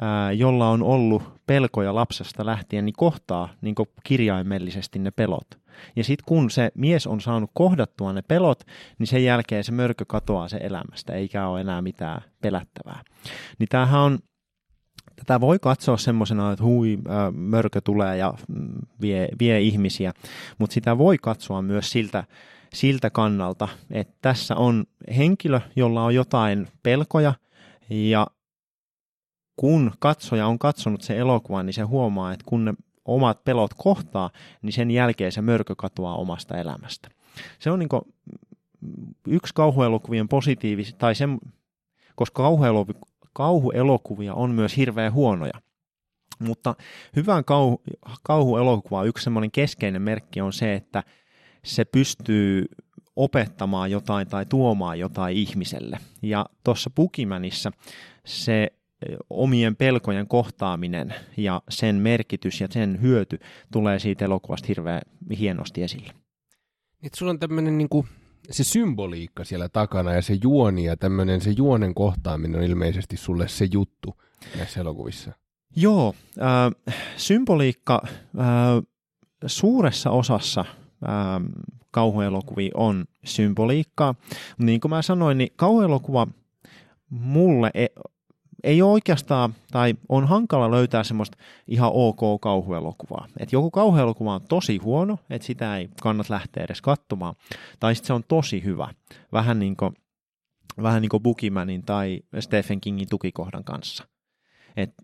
ää, 0.00 0.32
jolla 0.32 0.70
on 0.70 0.82
ollut 0.82 1.37
pelkoja 1.48 1.94
lapsesta 1.94 2.46
lähtien, 2.46 2.84
niin 2.84 2.94
kohtaa 2.96 3.48
niin 3.60 3.74
kirjaimellisesti 4.04 4.98
ne 4.98 5.10
pelot. 5.10 5.48
Ja 5.96 6.04
sitten 6.04 6.24
kun 6.26 6.50
se 6.50 6.70
mies 6.74 7.06
on 7.06 7.20
saanut 7.20 7.50
kohdattua 7.54 8.12
ne 8.12 8.22
pelot, 8.22 8.64
niin 8.98 9.06
sen 9.06 9.24
jälkeen 9.24 9.64
se 9.64 9.72
mörkö 9.72 10.04
katoaa 10.08 10.48
se 10.48 10.56
elämästä, 10.56 11.12
eikä 11.12 11.46
ole 11.46 11.60
enää 11.60 11.82
mitään 11.82 12.22
pelättävää. 12.42 13.02
Niin 13.58 13.68
tämähän 13.68 14.00
on, 14.00 14.18
tätä 15.16 15.40
voi 15.40 15.58
katsoa 15.58 15.96
semmoisena, 15.96 16.52
että 16.52 16.64
hui, 16.64 16.98
mörkö 17.32 17.80
tulee 17.80 18.16
ja 18.16 18.34
mm, 18.48 18.72
vie, 19.00 19.28
vie 19.38 19.60
ihmisiä, 19.60 20.12
mutta 20.58 20.74
sitä 20.74 20.98
voi 20.98 21.16
katsoa 21.22 21.62
myös 21.62 21.90
siltä, 21.90 22.24
siltä 22.74 23.10
kannalta, 23.10 23.68
että 23.90 24.14
tässä 24.22 24.56
on 24.56 24.84
henkilö, 25.16 25.60
jolla 25.76 26.04
on 26.04 26.14
jotain 26.14 26.68
pelkoja 26.82 27.34
ja 27.90 28.26
kun 29.58 29.92
katsoja 29.98 30.46
on 30.46 30.58
katsonut 30.58 31.02
sen 31.02 31.16
elokuvan, 31.16 31.66
niin 31.66 31.74
se 31.74 31.82
huomaa, 31.82 32.32
että 32.32 32.44
kun 32.48 32.64
ne 32.64 32.74
omat 33.04 33.44
pelot 33.44 33.70
kohtaa, 33.74 34.30
niin 34.62 34.72
sen 34.72 34.90
jälkeen 34.90 35.32
se 35.32 35.42
mörkö 35.42 35.74
katoaa 35.76 36.16
omasta 36.16 36.58
elämästä. 36.58 37.08
Se 37.58 37.70
on 37.70 37.78
niin 37.78 37.88
yksi 39.26 39.54
kauhuelokuvien 39.54 40.28
positiivisi, 40.28 40.94
tai 40.98 41.14
sen, 41.14 41.38
koska 42.14 42.42
kauhuelokuvia 43.32 44.34
on 44.34 44.50
myös 44.50 44.76
hirveän 44.76 45.12
huonoja. 45.12 45.60
Mutta 46.38 46.74
hyvän 47.16 47.44
kauhu, 47.44 47.82
kauhuelokuva 48.22 49.04
yksi 49.04 49.24
semmoinen 49.24 49.50
keskeinen 49.50 50.02
merkki 50.02 50.40
on 50.40 50.52
se, 50.52 50.74
että 50.74 51.02
se 51.64 51.84
pystyy 51.84 52.66
opettamaan 53.16 53.90
jotain 53.90 54.28
tai 54.28 54.46
tuomaan 54.46 54.98
jotain 54.98 55.36
ihmiselle. 55.36 55.98
Ja 56.22 56.46
tuossa 56.64 56.90
Pukimänissa 56.94 57.72
se 58.24 58.72
omien 59.30 59.76
pelkojen 59.76 60.28
kohtaaminen 60.28 61.14
ja 61.36 61.62
sen 61.68 61.96
merkitys 61.96 62.60
ja 62.60 62.68
sen 62.70 63.02
hyöty 63.02 63.38
tulee 63.72 63.98
siitä 63.98 64.24
elokuvasta 64.24 64.66
hirveän 64.68 65.02
hienosti 65.38 65.82
esille. 65.82 66.12
Nyt 67.02 67.14
sulla 67.14 67.30
on 67.30 67.38
tämmöinen 67.38 67.78
niinku, 67.78 68.06
se 68.50 68.64
symboliikka 68.64 69.44
siellä 69.44 69.68
takana 69.68 70.12
ja 70.12 70.22
se 70.22 70.38
juoni 70.42 70.84
ja 70.84 70.96
tämmöinen 70.96 71.40
se 71.40 71.50
juonen 71.50 71.94
kohtaaminen 71.94 72.60
on 72.60 72.66
ilmeisesti 72.66 73.16
sulle 73.16 73.48
se 73.48 73.68
juttu 73.72 74.16
näissä 74.56 74.80
elokuvissa. 74.80 75.32
Joo, 75.76 76.14
äh, 76.42 76.94
symboliikka 77.16 78.02
äh, 78.04 78.14
suuressa 79.46 80.10
osassa 80.10 80.60
äh, 80.60 80.66
kauhuelokuvia 81.90 82.70
on 82.74 83.04
symboliikkaa. 83.24 84.14
Niin 84.58 84.80
kuin 84.80 84.90
mä 84.90 85.02
sanoin, 85.02 85.38
niin 85.38 85.50
kauhuelokuva 85.56 86.26
mulle 87.10 87.70
e- 87.74 87.86
ei 88.64 88.82
ole 88.82 88.92
oikeastaan, 88.92 89.54
tai 89.72 89.94
on 90.08 90.28
hankala 90.28 90.70
löytää 90.70 91.04
semmoista 91.04 91.38
ihan 91.68 91.90
ok 91.94 92.40
kauhuelokuvaa. 92.40 93.26
Että 93.38 93.56
joku 93.56 93.70
kauhuelokuva 93.70 94.34
on 94.34 94.40
tosi 94.48 94.76
huono, 94.76 95.18
että 95.30 95.46
sitä 95.46 95.76
ei 95.76 95.88
kannata 96.02 96.34
lähteä 96.34 96.64
edes 96.64 96.82
katsomaan, 96.82 97.34
tai 97.80 97.94
sitten 97.94 98.06
se 98.06 98.12
on 98.12 98.24
tosi 98.28 98.64
hyvä, 98.64 98.88
vähän 99.32 99.58
niin 99.58 99.76
kuin, 99.76 99.92
vähän 100.82 101.02
niin 101.02 101.08
kuin 101.10 101.22
Boogeymanin 101.22 101.82
tai 101.82 102.20
Stephen 102.40 102.80
Kingin 102.80 103.08
tukikohdan 103.08 103.64
kanssa. 103.64 104.04
Et 104.76 104.94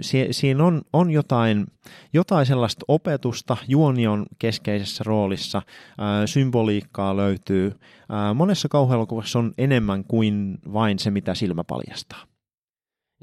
si- 0.00 0.28
siinä 0.30 0.64
on, 0.64 0.82
on 0.92 1.10
jotain, 1.10 1.66
jotain 2.12 2.46
sellaista 2.46 2.84
opetusta, 2.88 3.56
juoni 3.68 4.06
on 4.06 4.26
keskeisessä 4.38 5.04
roolissa, 5.06 5.62
ää, 5.98 6.26
symboliikkaa 6.26 7.16
löytyy. 7.16 7.72
Ää, 8.08 8.34
monessa 8.34 8.68
kauhuelokuvassa 8.68 9.38
on 9.38 9.52
enemmän 9.58 10.04
kuin 10.04 10.58
vain 10.72 10.98
se, 10.98 11.10
mitä 11.10 11.34
silmä 11.34 11.64
paljastaa 11.64 12.29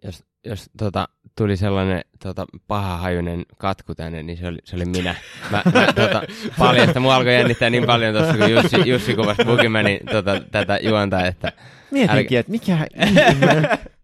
jos, 0.03 0.23
jos 0.45 0.69
tota, 0.77 1.07
tuli 1.37 1.57
sellainen 1.57 2.01
tota, 2.23 2.45
pahahajuinen 2.67 3.45
katku 3.57 3.95
tänne, 3.95 4.23
niin 4.23 4.37
se 4.37 4.47
oli, 4.47 4.57
se 4.63 4.75
oli 4.75 4.85
minä. 4.85 5.15
Mä, 5.51 5.61
mä 5.73 5.93
tota, 5.93 6.21
paljasta, 6.59 6.99
mua 6.99 7.15
alkoi 7.15 7.33
jännittää 7.33 7.69
niin 7.69 7.85
paljon 7.85 8.15
tuossa, 8.15 8.37
kun 8.37 8.51
Jussi, 8.51 8.89
Jussi 8.89 9.15
kuvasi 9.15 9.43
Boogeymanin 9.45 9.99
tota, 10.11 10.41
tätä 10.51 10.79
juonta, 10.81 11.25
että... 11.25 11.51
Mietinkin, 11.91 12.39
että 12.39 12.51
mikä 12.51 12.77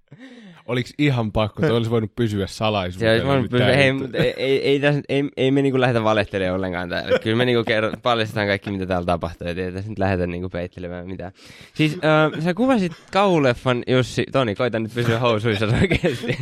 Oliko 0.67 0.89
ihan 0.98 1.32
pakko, 1.32 1.62
että 1.62 1.74
olisi 1.74 1.91
voinut 1.91 2.15
pysyä 2.15 2.48
salaisuutena? 2.48 3.10
Se 3.10 3.13
olisi 3.13 3.27
voinut 3.27 3.51
pysyä, 3.51 3.70
ei, 3.70 3.93
ei, 4.13 4.34
ei, 4.38 4.67
ei, 4.67 4.79
tässä, 4.79 5.01
ei, 5.10 5.24
ei 5.38 5.51
me 5.51 5.62
niinku 5.62 5.79
lähdetä 5.79 6.03
valehtelemaan 6.03 6.55
ollenkaan 6.55 6.89
täällä. 6.89 7.20
Kyllä 7.20 7.36
me 7.36 7.46
niinku 7.46 7.63
kerro, 7.63 7.91
paljastetaan 8.03 8.48
kaikki, 8.48 8.72
mitä 8.72 8.86
täällä 8.86 9.05
tapahtuu, 9.05 9.48
ei 9.48 9.55
tässä 9.55 9.89
nyt 9.89 10.00
lähdetä 10.00 10.27
niinku 10.27 10.50
peittelemään 10.50 11.08
mitään. 11.08 11.32
Siis 11.74 11.93
äh, 11.93 12.43
sä 12.43 12.53
kuvasit 12.53 12.91
kauhuleffan, 13.12 13.84
Jussi, 13.88 14.25
Toni, 14.32 14.55
koita 14.55 14.79
nyt 14.79 14.93
pysyä 14.93 15.20
housuissa 15.20 15.65
oikeasti. 15.65 16.38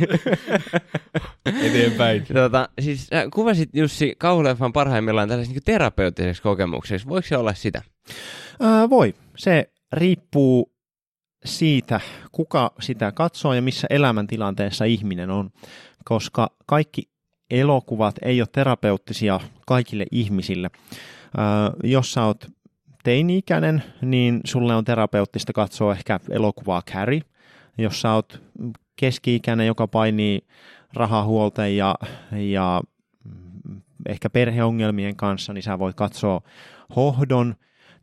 Eteenpäin. 1.66 2.26
tota, 2.34 2.68
siis 2.80 3.06
sä 3.06 3.26
kuvasit 3.34 3.70
Jussi 3.72 4.14
kauhuleffan 4.18 4.72
parhaimmillaan 4.72 5.28
tällaiseksi 5.28 5.54
niinku 5.54 5.64
terapeuttiseksi 5.64 6.42
kokemukseksi. 6.42 7.08
Voiko 7.08 7.28
se 7.28 7.36
olla 7.36 7.54
sitä? 7.54 7.82
Äh, 8.64 8.90
voi. 8.90 9.14
Se 9.36 9.70
riippuu 9.92 10.71
siitä, 11.44 12.00
kuka 12.32 12.72
sitä 12.80 13.12
katsoo 13.12 13.54
ja 13.54 13.62
missä 13.62 13.86
elämäntilanteessa 13.90 14.84
ihminen 14.84 15.30
on, 15.30 15.50
koska 16.04 16.50
kaikki 16.66 17.08
elokuvat 17.50 18.16
ei 18.22 18.40
ole 18.40 18.48
terapeuttisia 18.52 19.40
kaikille 19.66 20.06
ihmisille. 20.10 20.70
jos 21.84 22.12
sä 22.12 22.24
oot 22.24 22.46
teini-ikäinen, 23.04 23.82
niin 24.02 24.40
sulle 24.44 24.74
on 24.74 24.84
terapeuttista 24.84 25.52
katsoa 25.52 25.92
ehkä 25.92 26.20
elokuvaa 26.30 26.82
Carrie. 26.82 27.22
Jos 27.78 28.00
sä 28.00 28.12
oot 28.12 28.42
keski-ikäinen, 28.96 29.66
joka 29.66 29.88
painii 29.88 30.46
rahahuolten 30.94 31.76
ja, 31.76 31.94
ja 32.32 32.82
ehkä 34.06 34.30
perheongelmien 34.30 35.16
kanssa, 35.16 35.52
niin 35.52 35.62
sä 35.62 35.78
voit 35.78 35.96
katsoa 35.96 36.40
Hohdon. 36.96 37.54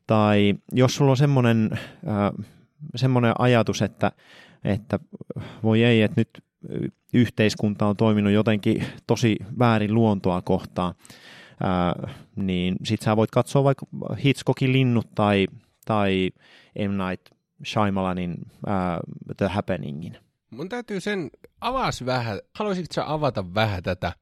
Tai 0.07 0.55
jos 0.71 0.95
sulla 0.95 1.11
on 1.11 1.17
semmoinen 1.17 1.69
äh, 1.73 2.45
semmoinen 2.95 3.33
ajatus, 3.39 3.81
että, 3.81 4.11
että 4.63 4.99
voi 5.63 5.83
ei, 5.83 6.01
että 6.01 6.21
nyt 6.21 6.43
yhteiskunta 7.13 7.85
on 7.85 7.97
toiminut 7.97 8.33
jotenkin 8.33 8.85
tosi 9.07 9.37
väärin 9.59 9.93
luontoa 9.93 10.41
kohtaan, 10.41 10.95
ää, 11.63 12.13
niin 12.35 12.75
sit 12.83 13.01
sä 13.01 13.15
voit 13.15 13.31
katsoa 13.31 13.63
vaikka 13.63 13.85
Hitchcockin 14.23 14.73
linnut 14.73 15.07
tai, 15.15 15.47
tai 15.85 16.29
M. 16.75 17.07
Night 17.07 17.25
Shyamalanin 17.65 18.35
ää, 18.67 18.99
The 19.37 19.47
Happeningin. 19.47 20.17
Mun 20.49 20.69
täytyy 20.69 20.99
sen 20.99 21.29
avas 21.61 22.05
vähän, 22.05 22.39
haluaisitko 22.55 22.93
sä 22.93 23.13
avata 23.13 23.53
vähän 23.53 23.83
tätä, 23.83 24.13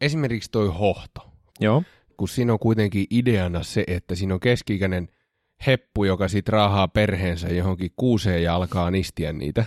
esimerkiksi 0.00 0.50
toi 0.50 0.68
hohto. 0.68 1.32
Joo. 1.60 1.82
Kun 2.16 2.28
siinä 2.28 2.52
on 2.52 2.58
kuitenkin 2.58 3.06
ideana 3.10 3.62
se, 3.62 3.84
että 3.86 4.14
siinä 4.14 4.34
on 4.34 4.40
keski-ikäinen– 4.40 5.08
heppu, 5.66 6.04
joka 6.04 6.28
sit 6.28 6.48
raahaa 6.48 6.88
perheensä 6.88 7.48
johonkin 7.48 7.90
kuuseen 7.96 8.42
ja 8.42 8.54
alkaa 8.54 8.90
nistiä 8.90 9.32
niitä. 9.32 9.64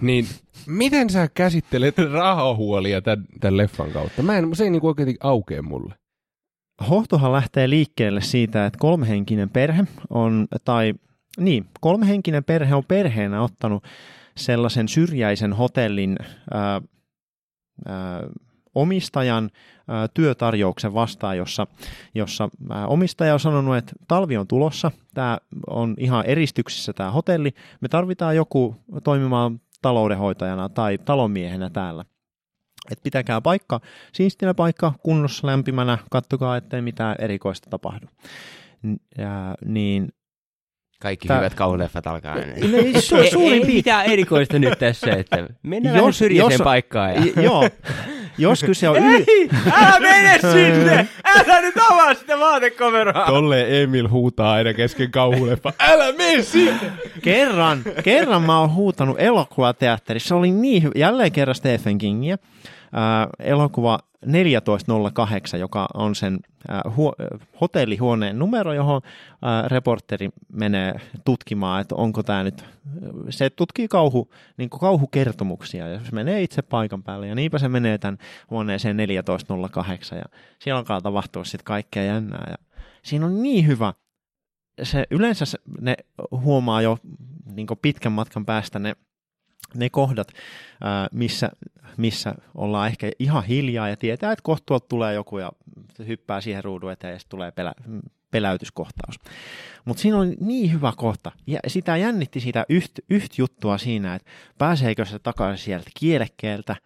Niin 0.00 0.26
miten 0.66 1.10
sä 1.10 1.28
käsittelet 1.34 1.98
rahahuolia 1.98 3.02
tämän, 3.02 3.26
tämän 3.40 3.56
leffan 3.56 3.90
kautta? 3.90 4.22
Mä 4.22 4.38
en, 4.38 4.54
se 4.56 4.64
ei 4.64 4.70
niinku 4.70 4.88
oikein 4.88 5.16
aukea 5.20 5.62
mulle. 5.62 5.94
Hohtohan 6.90 7.32
lähtee 7.32 7.70
liikkeelle 7.70 8.20
siitä, 8.20 8.66
että 8.66 8.78
kolmehenkinen 8.78 9.50
perhe 9.50 9.84
on, 10.10 10.48
tai 10.64 10.94
niin, 11.38 11.66
kolmehenkinen 11.80 12.44
perhe 12.44 12.74
on 12.74 12.84
perheenä 12.84 13.42
ottanut 13.42 13.84
sellaisen 14.36 14.88
syrjäisen 14.88 15.52
hotellin 15.52 16.16
ää, 16.54 16.82
ää, 17.86 18.22
omistajan 18.74 19.50
työtarjouksen 20.14 20.94
vastaan, 20.94 21.36
jossa, 21.36 21.66
jossa 22.14 22.48
omistaja 22.86 23.34
on 23.34 23.40
sanonut, 23.40 23.76
että 23.76 23.92
talvi 24.08 24.36
on 24.36 24.46
tulossa, 24.46 24.90
tämä 25.14 25.38
on 25.66 25.94
ihan 25.98 26.26
eristyksissä 26.26 26.92
tämä 26.92 27.10
hotelli, 27.10 27.54
me 27.80 27.88
tarvitaan 27.88 28.36
joku 28.36 28.76
toimimaan 29.04 29.60
taloudenhoitajana 29.82 30.68
tai 30.68 30.98
talonmiehenä 30.98 31.70
täällä. 31.70 32.04
Et 32.92 32.98
pitäkää 33.02 33.40
paikka, 33.40 33.80
siistinä 34.12 34.54
paikka, 34.54 34.92
kunnossa 35.02 35.46
lämpimänä, 35.46 35.98
kattokaa, 36.10 36.56
ettei 36.56 36.82
mitään 36.82 37.16
erikoista 37.18 37.70
tapahdu. 37.70 38.06
Ja, 39.18 39.54
niin 39.64 40.08
kaikki 41.00 41.28
Tää... 41.28 41.36
hyvät 41.36 41.54
kauhuleffat 41.54 42.06
alkaa 42.06 42.34
aina. 42.34 42.52
Ei, 42.52 42.92
su- 42.92 43.40
ei, 43.40 43.52
ei 43.52 43.64
mitään 43.64 44.06
erikoista 44.06 44.58
nyt 44.58 44.78
tässä, 44.78 45.10
että 45.10 45.48
mennään 45.62 45.96
jos, 45.96 46.18
syrjäiseen 46.18 46.58
jos, 46.58 46.64
paikkaan. 46.64 47.14
Ja... 47.14 47.42
Joo, 47.42 47.70
jos 48.38 48.64
kyse 48.64 48.88
on... 48.88 48.96
Ei, 48.96 49.48
älä 49.72 50.00
mene 50.00 50.38
sinne! 50.38 51.08
Älä 51.24 51.60
nyt 51.60 51.74
avaa 51.90 52.14
sitä 52.14 52.38
vaatekomeroa! 52.38 53.26
Tolle 53.26 53.82
Emil 53.82 54.08
huutaa 54.08 54.52
aina 54.52 54.74
kesken 54.74 55.10
kauhuleffa. 55.10 55.72
Älä 55.78 56.12
mene 56.12 56.42
sinne! 56.42 56.92
Kerran, 57.22 57.82
kerran 58.04 58.42
mä 58.42 58.58
oon 58.60 58.74
huutanut 58.74 59.20
elokuvateatterissa. 59.20 60.28
Se 60.28 60.34
oli 60.34 60.50
niin 60.50 60.82
hyvä. 60.82 60.92
Jälleen 60.96 61.32
kerran 61.32 61.54
Stephen 61.54 61.98
Kingia. 61.98 62.38
Elokuva 63.38 63.98
1408, 64.20 65.60
joka 65.60 65.88
on 65.94 66.14
sen 66.14 66.38
huo, 66.96 67.14
hotellihuoneen 67.60 68.38
numero, 68.38 68.72
johon 68.72 69.00
reporteri 69.66 70.28
menee 70.52 70.94
tutkimaan, 71.24 71.80
että 71.80 71.94
onko 71.94 72.22
tämä 72.22 72.44
nyt, 72.44 72.64
se 73.30 73.50
tutkii 73.50 73.88
kauhu, 73.88 74.30
niin 74.56 74.70
kauhukertomuksia 74.70 75.88
ja 75.88 76.00
se 76.04 76.12
menee 76.12 76.42
itse 76.42 76.62
paikan 76.62 77.02
päälle 77.02 77.26
ja 77.26 77.34
niinpä 77.34 77.58
se 77.58 77.68
menee 77.68 77.98
tämän 77.98 78.18
huoneeseen 78.50 78.96
1408 78.96 80.18
ja 80.18 80.24
siellä 80.58 80.78
alkaa 80.78 81.00
tapahtua 81.00 81.44
sitten 81.44 81.64
kaikkea 81.64 82.04
jännää 82.04 82.46
ja 82.50 82.56
siinä 83.02 83.26
on 83.26 83.42
niin 83.42 83.66
hyvä, 83.66 83.92
se, 84.82 85.06
yleensä 85.10 85.44
ne 85.80 85.96
huomaa 86.30 86.82
jo 86.82 86.98
niin 87.54 87.66
pitkän 87.82 88.12
matkan 88.12 88.46
päästä 88.46 88.78
ne 88.78 88.96
ne 89.74 89.90
kohdat, 89.90 90.28
missä, 91.12 91.50
missä 91.96 92.34
ollaan 92.54 92.88
ehkä 92.88 93.10
ihan 93.18 93.44
hiljaa 93.44 93.88
ja 93.88 93.96
tietää, 93.96 94.32
että 94.32 94.42
kohta 94.42 94.80
tulee 94.80 95.14
joku 95.14 95.38
ja 95.38 95.52
hyppää 96.06 96.40
siihen 96.40 96.64
ruudun 96.64 96.92
eteen 96.92 97.12
ja 97.12 97.18
sitten 97.18 97.30
tulee 97.30 97.50
pelä, 97.50 97.72
peläytyskohtaus. 98.30 99.18
Mutta 99.84 100.00
siinä 100.00 100.18
on 100.18 100.34
niin 100.40 100.72
hyvä 100.72 100.92
kohta. 100.96 101.32
Ja 101.46 101.60
sitä 101.66 101.96
jännitti 101.96 102.40
sitä 102.40 102.66
yhtä 102.68 103.02
yht 103.10 103.38
juttua 103.38 103.78
siinä, 103.78 104.14
että 104.14 104.30
pääseekö 104.58 105.04
se 105.04 105.18
takaisin 105.18 105.64
sieltä 105.64 105.90
kielekkeeltä 105.98 106.76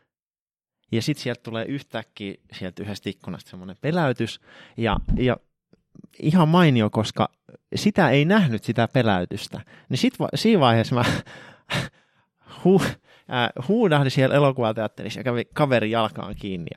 ja 0.92 1.02
sitten 1.02 1.22
sieltä 1.22 1.40
tulee 1.42 1.64
yhtäkkiä 1.64 2.34
sieltä 2.52 2.82
yhdestä 2.82 3.10
ikkunasta 3.10 3.50
semmoinen 3.50 3.76
peläytys 3.80 4.40
ja, 4.76 4.96
ja 5.16 5.36
ihan 6.22 6.48
mainio, 6.48 6.90
koska 6.90 7.28
sitä 7.74 8.10
ei 8.10 8.24
nähnyt 8.24 8.64
sitä 8.64 8.88
peläytystä. 8.92 9.60
Niin 9.88 9.98
sit 9.98 10.14
siinä 10.34 10.60
vaiheessa 10.60 10.94
mä 10.94 11.04
hu, 12.64 12.80
äh, 12.82 12.88
huudahdin 13.68 14.10
siellä 14.10 14.34
elokuvateatterissa 14.34 15.20
ja 15.20 15.24
kävi 15.24 15.44
kaveri 15.54 15.90
jalkaan 15.90 16.34
kiinni. 16.40 16.68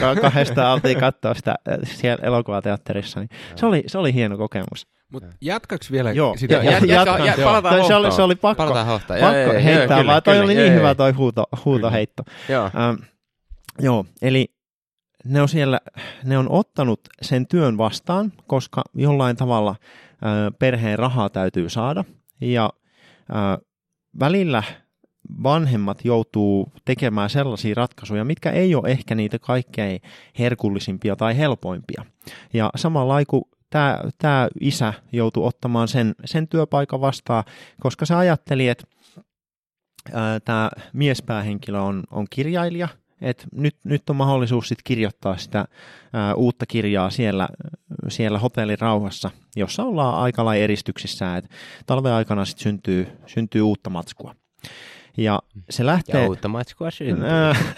Ja 0.00 0.16
kahdesta 0.20 0.72
oltiin 0.72 1.00
katsoa 1.00 1.34
sitä 1.34 1.54
äh, 1.68 1.78
siellä 1.84 2.24
elokuvateatterissa. 2.26 3.20
Niin 3.20 3.28
se, 3.56 3.66
oli, 3.66 3.82
se 3.86 3.98
oli 3.98 4.14
hieno 4.14 4.36
kokemus. 4.36 4.86
Mutta 5.12 5.28
jatkaks 5.40 5.90
vielä 5.92 6.12
Joo, 6.12 6.36
sitä? 6.36 6.54
ja- 6.54 6.62
Ja, 6.62 6.70
ja, 6.70 6.78
jatkan. 6.94 7.18
ja, 7.20 7.26
ja, 7.26 7.34
Joo. 7.40 7.48
palataan 7.48 7.84
se 7.86 7.94
oli- 7.94 8.12
se 8.12 8.22
oli 8.22 8.34
pakko- 8.34 8.56
Palataan. 8.56 8.86
Pakko 9.00 9.14
Joo, 9.14 9.32
joo, 9.34 9.52
joo, 9.52 9.62
heittää 9.62 9.98
kyllä, 9.98 10.12
vaan, 10.12 10.22
toi 10.22 10.34
kyllä, 10.34 10.44
oli 10.44 10.54
joo, 10.54 10.62
niin 10.62 10.72
joo, 10.72 10.78
hyvä 10.80 10.94
toi 10.94 11.12
huuto, 11.12 11.44
huutoheitto. 11.64 12.22
Joo. 12.48 12.64
Ähm, 12.64 12.96
joo, 13.80 14.04
eli 14.22 14.46
ne 15.24 15.42
on 15.42 15.48
siellä, 15.48 15.80
ne 16.24 16.38
on 16.38 16.50
ottanut 16.50 17.00
sen 17.22 17.46
työn 17.46 17.78
vastaan, 17.78 18.32
koska 18.46 18.82
jollain 18.94 19.36
tavalla 19.36 19.70
äh, 19.70 20.30
perheen 20.58 20.98
rahaa 20.98 21.28
täytyy 21.30 21.68
saada. 21.68 22.04
Ja 22.40 22.70
äh, 23.30 23.58
välillä 24.20 24.62
vanhemmat 25.42 26.04
joutuu 26.04 26.72
tekemään 26.84 27.30
sellaisia 27.30 27.74
ratkaisuja, 27.74 28.24
mitkä 28.24 28.50
ei 28.50 28.74
ole 28.74 28.88
ehkä 28.88 29.14
niitä 29.14 29.38
kaikkein 29.38 30.00
herkullisimpia 30.38 31.16
tai 31.16 31.36
helpoimpia. 31.36 32.04
Ja 32.52 32.70
samalla 32.76 33.24
kuin 33.28 33.44
tämä, 33.70 33.98
tämä 34.18 34.48
isä 34.60 34.94
joutui 35.12 35.46
ottamaan 35.46 35.88
sen, 35.88 36.14
sen 36.24 36.48
työpaikan 36.48 37.00
vastaan, 37.00 37.44
koska 37.80 38.06
se 38.06 38.14
ajatteli, 38.14 38.68
että 38.68 38.84
ää, 40.12 40.40
tämä 40.40 40.70
miespäähenkilö 40.92 41.80
on, 41.80 42.02
on 42.10 42.26
kirjailija, 42.30 42.88
että 43.20 43.46
nyt, 43.52 43.76
nyt 43.84 44.10
on 44.10 44.16
mahdollisuus 44.16 44.68
sit 44.68 44.78
kirjoittaa 44.84 45.36
sitä 45.36 45.64
ää, 46.12 46.34
uutta 46.34 46.66
kirjaa 46.66 47.10
siellä, 47.10 47.48
siellä 48.08 48.38
hotellin 48.38 48.78
rauhassa, 48.80 49.30
jossa 49.56 49.84
ollaan 49.84 50.14
aika 50.14 50.44
lailla 50.44 50.64
eristyksissä, 50.64 51.36
että 51.36 51.50
talven 51.86 52.12
aikana 52.12 52.44
sit 52.44 52.58
syntyy, 52.58 53.06
syntyy 53.26 53.62
uutta 53.62 53.90
matskua. 53.90 54.34
Ja 55.16 55.42
se 55.70 55.86
lähtee... 55.86 56.22
Ja 56.22 56.28
uutta 56.28 56.48
matskua 56.48 56.90
syntyy. 56.90 57.26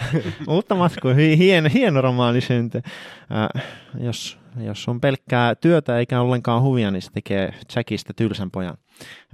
Uutta 0.47 0.75
matskua, 0.75 1.13
hi- 1.13 1.37
hieno, 1.37 1.69
hieno 1.73 2.01
romaani 2.01 2.41
syntyy. 2.41 2.81
Äh, 3.55 3.63
jos, 3.99 4.39
jos 4.59 4.87
on 4.87 5.01
pelkkää 5.01 5.55
työtä 5.55 5.97
eikä 5.97 6.21
ollenkaan 6.21 6.61
huvia, 6.61 6.91
niin 6.91 7.01
se 7.01 7.11
tekee 7.11 7.53
Jackista 7.75 8.13
tylsän 8.13 8.51
pojan. 8.51 8.77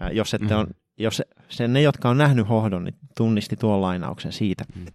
Äh, 0.02 0.12
jos 0.12 0.34
ette 0.34 0.56
on, 0.56 0.68
jos 0.98 1.22
se, 1.50 1.68
ne, 1.68 1.82
jotka 1.82 2.10
on 2.10 2.18
nähnyt 2.18 2.50
hohdon, 2.50 2.84
niin 2.84 2.96
tunnisti 3.18 3.56
tuon 3.56 3.82
lainauksen 3.82 4.32
siitä. 4.32 4.64
Mm. 4.76 4.86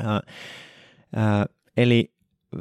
Äh, 0.00 0.14
äh, 0.14 1.44
eli 1.76 2.12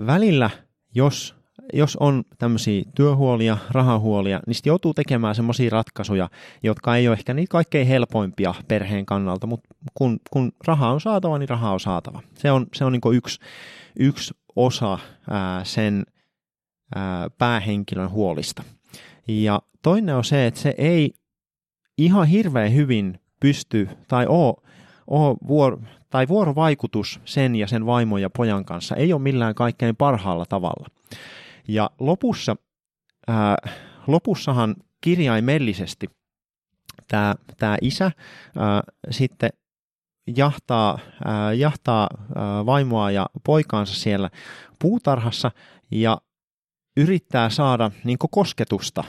välillä, 0.05 0.49
jos, 0.95 1.35
jos 1.73 1.97
on 1.99 2.23
tämmöisiä 2.37 2.83
työhuolia, 2.95 3.57
rahahuolia, 3.71 4.39
niin 4.47 4.55
sitten 4.55 4.71
joutuu 4.71 4.93
tekemään 4.93 5.35
semmoisia 5.35 5.69
ratkaisuja, 5.69 6.29
jotka 6.63 6.95
ei 6.95 7.07
ole 7.07 7.17
ehkä 7.17 7.33
niitä 7.33 7.51
kaikkein 7.51 7.87
helpoimpia 7.87 8.53
perheen 8.67 9.05
kannalta, 9.05 9.47
mutta 9.47 9.69
kun, 9.93 10.19
kun 10.31 10.51
raha 10.67 10.91
on 10.91 11.01
saatava, 11.01 11.37
niin 11.37 11.49
raha 11.49 11.71
on 11.71 11.79
saatava. 11.79 12.21
Se 12.33 12.51
on, 12.51 12.67
se 12.73 12.85
on 12.85 12.91
niin 12.91 13.01
yksi, 13.13 13.39
yksi 13.99 14.33
osa 14.55 14.99
ää, 15.29 15.63
sen 15.63 16.05
ää, 16.95 17.29
päähenkilön 17.37 18.09
huolista. 18.09 18.63
Ja 19.27 19.61
toinen 19.81 20.15
on 20.15 20.23
se, 20.23 20.47
että 20.47 20.59
se 20.59 20.75
ei 20.77 21.13
ihan 21.97 22.27
hirveän 22.27 22.73
hyvin 22.73 23.19
pysty 23.39 23.89
tai 24.07 24.25
oo, 24.29 24.63
oo 25.07 25.37
vuor, 25.47 25.79
tai 26.09 26.27
vuorovaikutus 26.27 27.19
sen 27.25 27.55
ja 27.55 27.67
sen 27.67 27.85
vaimon 27.85 28.21
ja 28.21 28.29
pojan 28.29 28.65
kanssa 28.65 28.95
ei 28.95 29.13
ole 29.13 29.21
millään 29.21 29.55
kaikkein 29.55 29.95
parhaalla 29.95 30.45
tavalla. 30.45 30.87
Ja 31.67 31.89
lopussa, 31.99 32.55
ää, 33.27 33.55
lopussahan 34.07 34.75
kirjaimellisesti 35.01 36.07
tämä, 37.07 37.35
tämä 37.57 37.77
isä 37.81 38.11
ää, 38.57 38.83
sitten 39.11 39.49
jahtaa, 40.37 40.99
ää, 41.25 41.53
jahtaa 41.53 42.09
ää, 42.35 42.65
vaimoa 42.65 43.11
ja 43.11 43.25
poikaansa 43.45 43.95
siellä 43.95 44.29
puutarhassa 44.79 45.51
ja 45.91 46.17
yrittää 46.97 47.49
saada 47.49 47.91
niin 48.03 48.17
kosketusta, 48.31 49.03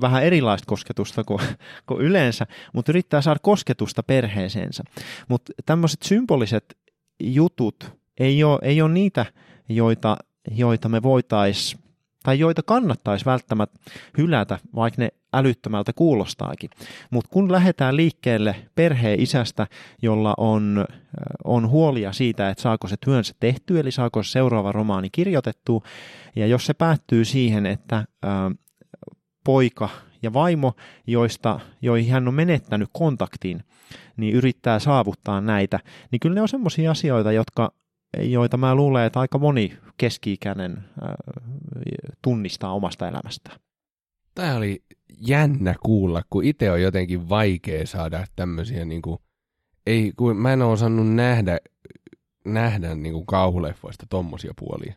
vähän 0.00 0.24
erilaista 0.24 0.66
kosketusta 0.66 1.24
kuin, 1.24 1.40
kuin 1.86 2.00
yleensä, 2.00 2.46
mutta 2.72 2.92
yrittää 2.92 3.20
saada 3.20 3.40
kosketusta 3.42 4.02
perheeseensä. 4.02 4.84
Mutta 5.28 5.52
tämmöiset 5.66 6.02
symboliset 6.02 6.78
jutut 7.20 7.92
ei 8.18 8.44
ole, 8.44 8.58
ei 8.62 8.82
ole 8.82 8.92
niitä, 8.92 9.26
joita, 9.68 10.16
joita 10.50 10.88
me 10.88 11.02
voitaisiin 11.02 11.86
tai 12.26 12.38
joita 12.38 12.62
kannattaisi 12.62 13.24
välttämättä 13.24 13.80
hylätä, 14.18 14.58
vaikka 14.74 15.02
ne 15.02 15.08
älyttömältä 15.34 15.92
kuulostaakin. 15.92 16.70
Mutta 17.10 17.30
kun 17.32 17.52
lähdetään 17.52 17.96
liikkeelle 17.96 18.56
perheen 18.74 19.20
isästä, 19.20 19.66
jolla 20.02 20.34
on, 20.36 20.78
äh, 20.90 20.96
on 21.44 21.68
huolia 21.68 22.12
siitä, 22.12 22.50
että 22.50 22.62
saako 22.62 22.88
se 22.88 22.96
työnsä 23.04 23.34
tehtyä, 23.40 23.80
eli 23.80 23.90
saako 23.90 24.22
se 24.22 24.30
seuraava 24.30 24.72
romaani 24.72 25.10
kirjoitettua, 25.10 25.80
ja 26.36 26.46
jos 26.46 26.66
se 26.66 26.74
päättyy 26.74 27.24
siihen, 27.24 27.66
että 27.66 28.04
ää, 28.22 28.50
poika 29.44 29.88
ja 30.22 30.32
vaimo, 30.32 30.72
joista, 31.06 31.60
joihin 31.82 32.12
hän 32.12 32.28
on 32.28 32.34
menettänyt 32.34 32.88
kontaktin, 32.92 33.62
niin 34.16 34.34
yrittää 34.34 34.78
saavuttaa 34.78 35.40
näitä, 35.40 35.80
niin 36.10 36.20
kyllä 36.20 36.34
ne 36.34 36.42
on 36.42 36.48
semmoisia 36.48 36.90
asioita, 36.90 37.32
jotka, 37.32 37.72
joita 38.20 38.56
mä 38.56 38.74
luulen, 38.74 39.04
että 39.04 39.20
aika 39.20 39.38
moni 39.38 39.78
keski-ikäinen 39.98 40.84
ää, 41.02 41.14
tunnistaa 42.22 42.72
omasta 42.72 43.08
elämästään. 43.08 43.60
Tämä 44.34 44.56
oli 44.56 44.82
jännä 45.20 45.74
kuulla, 45.82 46.22
kun 46.30 46.44
itse 46.44 46.70
on 46.70 46.82
jotenkin 46.82 47.28
vaikea 47.28 47.86
saada 47.86 48.26
tämmöisiä, 48.36 48.84
niin 48.84 49.02
kuin, 49.02 49.18
ei, 49.86 50.12
kun 50.16 50.36
mä 50.36 50.52
en 50.52 50.62
ole 50.62 50.72
osannut 50.72 51.14
nähdä, 51.14 51.58
nähdä 52.44 52.94
niin 52.94 53.12
kuin 53.12 53.26
kauhuleffoista 53.26 54.06
tommosia 54.10 54.52
puolia. 54.58 54.94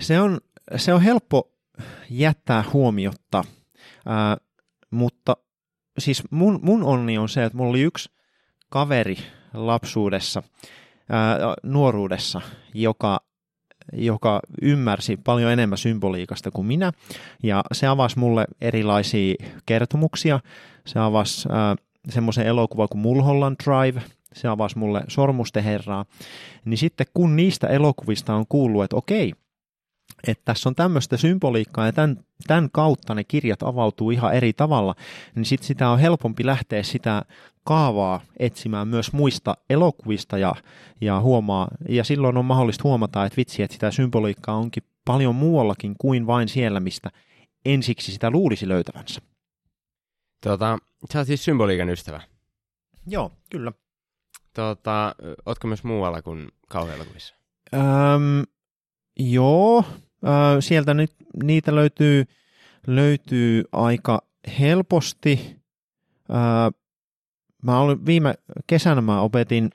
Se 0.00 0.20
on, 0.20 0.40
se 0.76 0.94
on 0.94 1.02
helppo 1.02 1.52
jättää 2.10 2.64
huomiotta, 2.72 3.44
ää, 4.06 4.36
mutta 4.90 5.36
siis 5.98 6.22
mun, 6.30 6.60
mun 6.62 6.84
onni 6.84 7.18
on 7.18 7.28
se, 7.28 7.44
että 7.44 7.58
mulla 7.58 7.70
oli 7.70 7.80
yksi 7.80 8.10
kaveri 8.68 9.16
lapsuudessa, 9.54 10.42
ää, 11.08 11.38
nuoruudessa, 11.62 12.40
joka, 12.74 13.20
joka 13.92 14.40
ymmärsi 14.62 15.16
paljon 15.16 15.52
enemmän 15.52 15.78
symboliikasta 15.78 16.50
kuin 16.50 16.66
minä, 16.66 16.92
ja 17.42 17.64
se 17.72 17.86
avasi 17.86 18.18
mulle 18.18 18.46
erilaisia 18.60 19.34
kertomuksia. 19.66 20.40
Se 20.86 20.98
avasi 20.98 21.48
ää, 21.50 21.76
semmoisen 22.08 22.46
elokuvan 22.46 22.88
kuin 22.88 23.00
Mulholland 23.00 23.56
Drive, 23.64 24.02
se 24.32 24.48
avasi 24.48 24.78
mulle 24.78 25.02
Sormusten 25.08 25.64
herraa. 25.64 26.04
Niin 26.64 26.78
sitten 26.78 27.06
kun 27.14 27.36
niistä 27.36 27.66
elokuvista 27.66 28.34
on 28.34 28.44
kuullut, 28.48 28.84
että 28.84 28.96
okei, 28.96 29.32
että 30.26 30.44
tässä 30.44 30.68
on 30.68 30.74
tämmöistä 30.74 31.16
symboliikkaa 31.16 31.86
ja 31.86 31.92
tämän, 31.92 32.24
tämän 32.46 32.70
kautta 32.72 33.14
ne 33.14 33.24
kirjat 33.24 33.62
avautuu 33.62 34.10
ihan 34.10 34.34
eri 34.34 34.52
tavalla, 34.52 34.94
niin 35.34 35.44
sitten 35.44 35.66
sitä 35.66 35.90
on 35.90 35.98
helpompi 35.98 36.46
lähteä 36.46 36.82
sitä 36.82 37.22
kaavaa 37.64 38.20
etsimään 38.38 38.88
myös 38.88 39.12
muista 39.12 39.56
elokuvista 39.70 40.38
ja, 40.38 40.54
ja 41.00 41.20
huomaa, 41.20 41.68
ja 41.88 42.04
silloin 42.04 42.36
on 42.36 42.44
mahdollista 42.44 42.84
huomata, 42.84 43.24
että 43.24 43.36
vitsi, 43.36 43.62
että 43.62 43.72
sitä 43.72 43.90
symboliikkaa 43.90 44.56
onkin 44.56 44.82
paljon 45.04 45.34
muuallakin 45.34 45.94
kuin 45.98 46.26
vain 46.26 46.48
siellä, 46.48 46.80
mistä 46.80 47.10
ensiksi 47.64 48.12
sitä 48.12 48.30
luulisi 48.30 48.68
löytävänsä. 48.68 49.20
Tota, 50.44 50.78
sä 51.12 51.18
oot 51.18 51.26
siis 51.26 51.44
symboliikan 51.44 51.90
ystävä. 51.90 52.22
Joo, 53.06 53.32
kyllä. 53.50 53.72
Tota, 54.54 55.14
ootko 55.46 55.68
myös 55.68 55.84
muualla 55.84 56.22
kuin 56.22 56.48
kauhuelokuvissa? 56.68 57.34
Öm, 57.74 58.44
joo, 59.18 59.84
sieltä 60.60 60.94
nyt, 60.94 61.12
niitä 61.42 61.74
löytyy, 61.74 62.24
löytyy 62.86 63.64
aika 63.72 64.22
helposti. 64.60 65.56
Mä 67.62 67.80
olin, 67.80 68.06
viime 68.06 68.34
kesänä 68.66 69.00
mä 69.00 69.20
opetin 69.20 69.70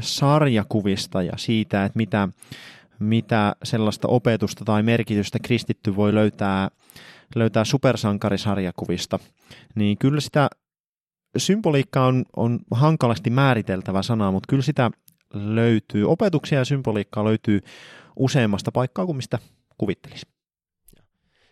sarjakuvista 0.00 1.22
ja 1.22 1.32
siitä, 1.36 1.84
että 1.84 1.96
mitä, 1.96 2.28
mitä 2.98 3.56
sellaista 3.64 4.08
opetusta 4.08 4.64
tai 4.64 4.82
merkitystä 4.82 5.38
kristitty 5.38 5.96
voi 5.96 6.14
löytää, 6.14 6.68
löytää 7.34 7.64
supersankarisarjakuvista, 7.64 9.18
niin 9.74 9.98
kyllä 9.98 10.20
sitä 10.20 10.48
symboliikka 11.36 12.06
on, 12.06 12.24
on 12.36 12.60
hankalasti 12.70 13.30
määriteltävä 13.30 14.02
sana, 14.02 14.30
mutta 14.30 14.46
kyllä 14.48 14.62
sitä 14.62 14.90
löytyy, 15.34 16.10
opetuksia 16.10 16.58
ja 16.58 16.64
symboliikkaa 16.64 17.24
löytyy 17.24 17.60
useammasta 18.16 18.72
paikkaa 18.72 19.06
kuin 19.06 19.16
mistä 19.16 19.38
kuvittelisi. 19.78 20.26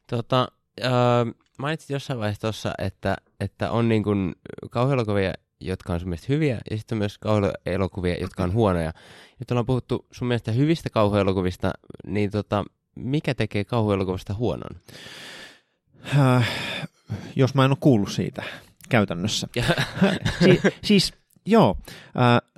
Tota, 0.07 0.49
äh, 0.85 0.93
mainitsit 1.59 1.91
jossain 1.91 2.19
vaiheessa 2.19 2.41
tuossa, 2.41 2.73
että, 2.79 3.17
että 3.41 3.71
on 3.71 3.89
niin 3.89 4.03
kuin 4.03 4.35
kauhuelokuvia, 4.71 5.33
jotka 5.61 5.93
on 5.93 6.01
sun 6.01 6.09
mielestä 6.09 6.27
hyviä, 6.33 6.61
ja 6.71 6.77
sitten 6.77 6.97
on 6.97 6.99
myös 6.99 7.19
kauhuelokuvia, 7.19 8.21
jotka 8.21 8.43
on 8.45 8.53
huonoja. 8.53 8.93
Nyt 9.39 9.51
ollaan 9.51 9.67
puhuttu 9.67 10.07
sun 10.13 10.29
mielestä 10.29 10.53
hyvistä 10.53 10.91
kauhuelokuvista, 10.91 11.73
niin 12.07 12.31
tota, 12.31 12.65
mikä 12.97 13.35
tekee 13.35 13.65
kauhuelokuvasta 13.65 14.35
huonon? 14.35 14.81
Äh, 16.19 16.51
jos 17.37 17.55
mä 17.55 17.65
en 17.65 17.71
ole 17.71 17.79
kuullut 17.81 18.13
siitä 18.13 18.43
käytännössä. 18.89 19.49
si- 20.45 20.61
siis 20.85 21.13
joo, 21.47 21.77
äh, 22.07 22.50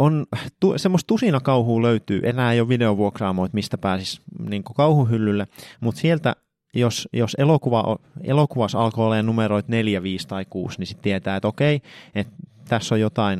on 0.00 0.26
tu- 0.60 0.78
semmoista 0.78 1.06
tusina 1.06 1.40
kauhua 1.40 1.82
löytyy, 1.82 2.20
enää 2.24 2.52
ei 2.52 2.60
ole 2.60 2.68
videovuokraamoita, 2.68 3.54
mistä 3.54 3.78
pääsis 3.78 4.20
niin 4.48 4.64
kauhuhyllylle, 4.64 5.46
mutta 5.80 6.00
sieltä 6.00 6.36
jos, 6.74 7.08
jos 7.12 7.36
elokuva, 7.38 7.96
elokuvassa 8.22 8.80
alkoi 8.84 9.06
olemaan 9.06 9.26
numeroit 9.26 9.68
4, 9.68 10.02
5 10.02 10.28
tai 10.28 10.44
6, 10.50 10.78
niin 10.78 10.86
sitten 10.86 11.02
tietää, 11.02 11.36
että 11.36 11.48
okei, 11.48 11.80
että 12.14 12.32
tässä 12.68 12.94
on 12.94 13.00
jotain, 13.00 13.38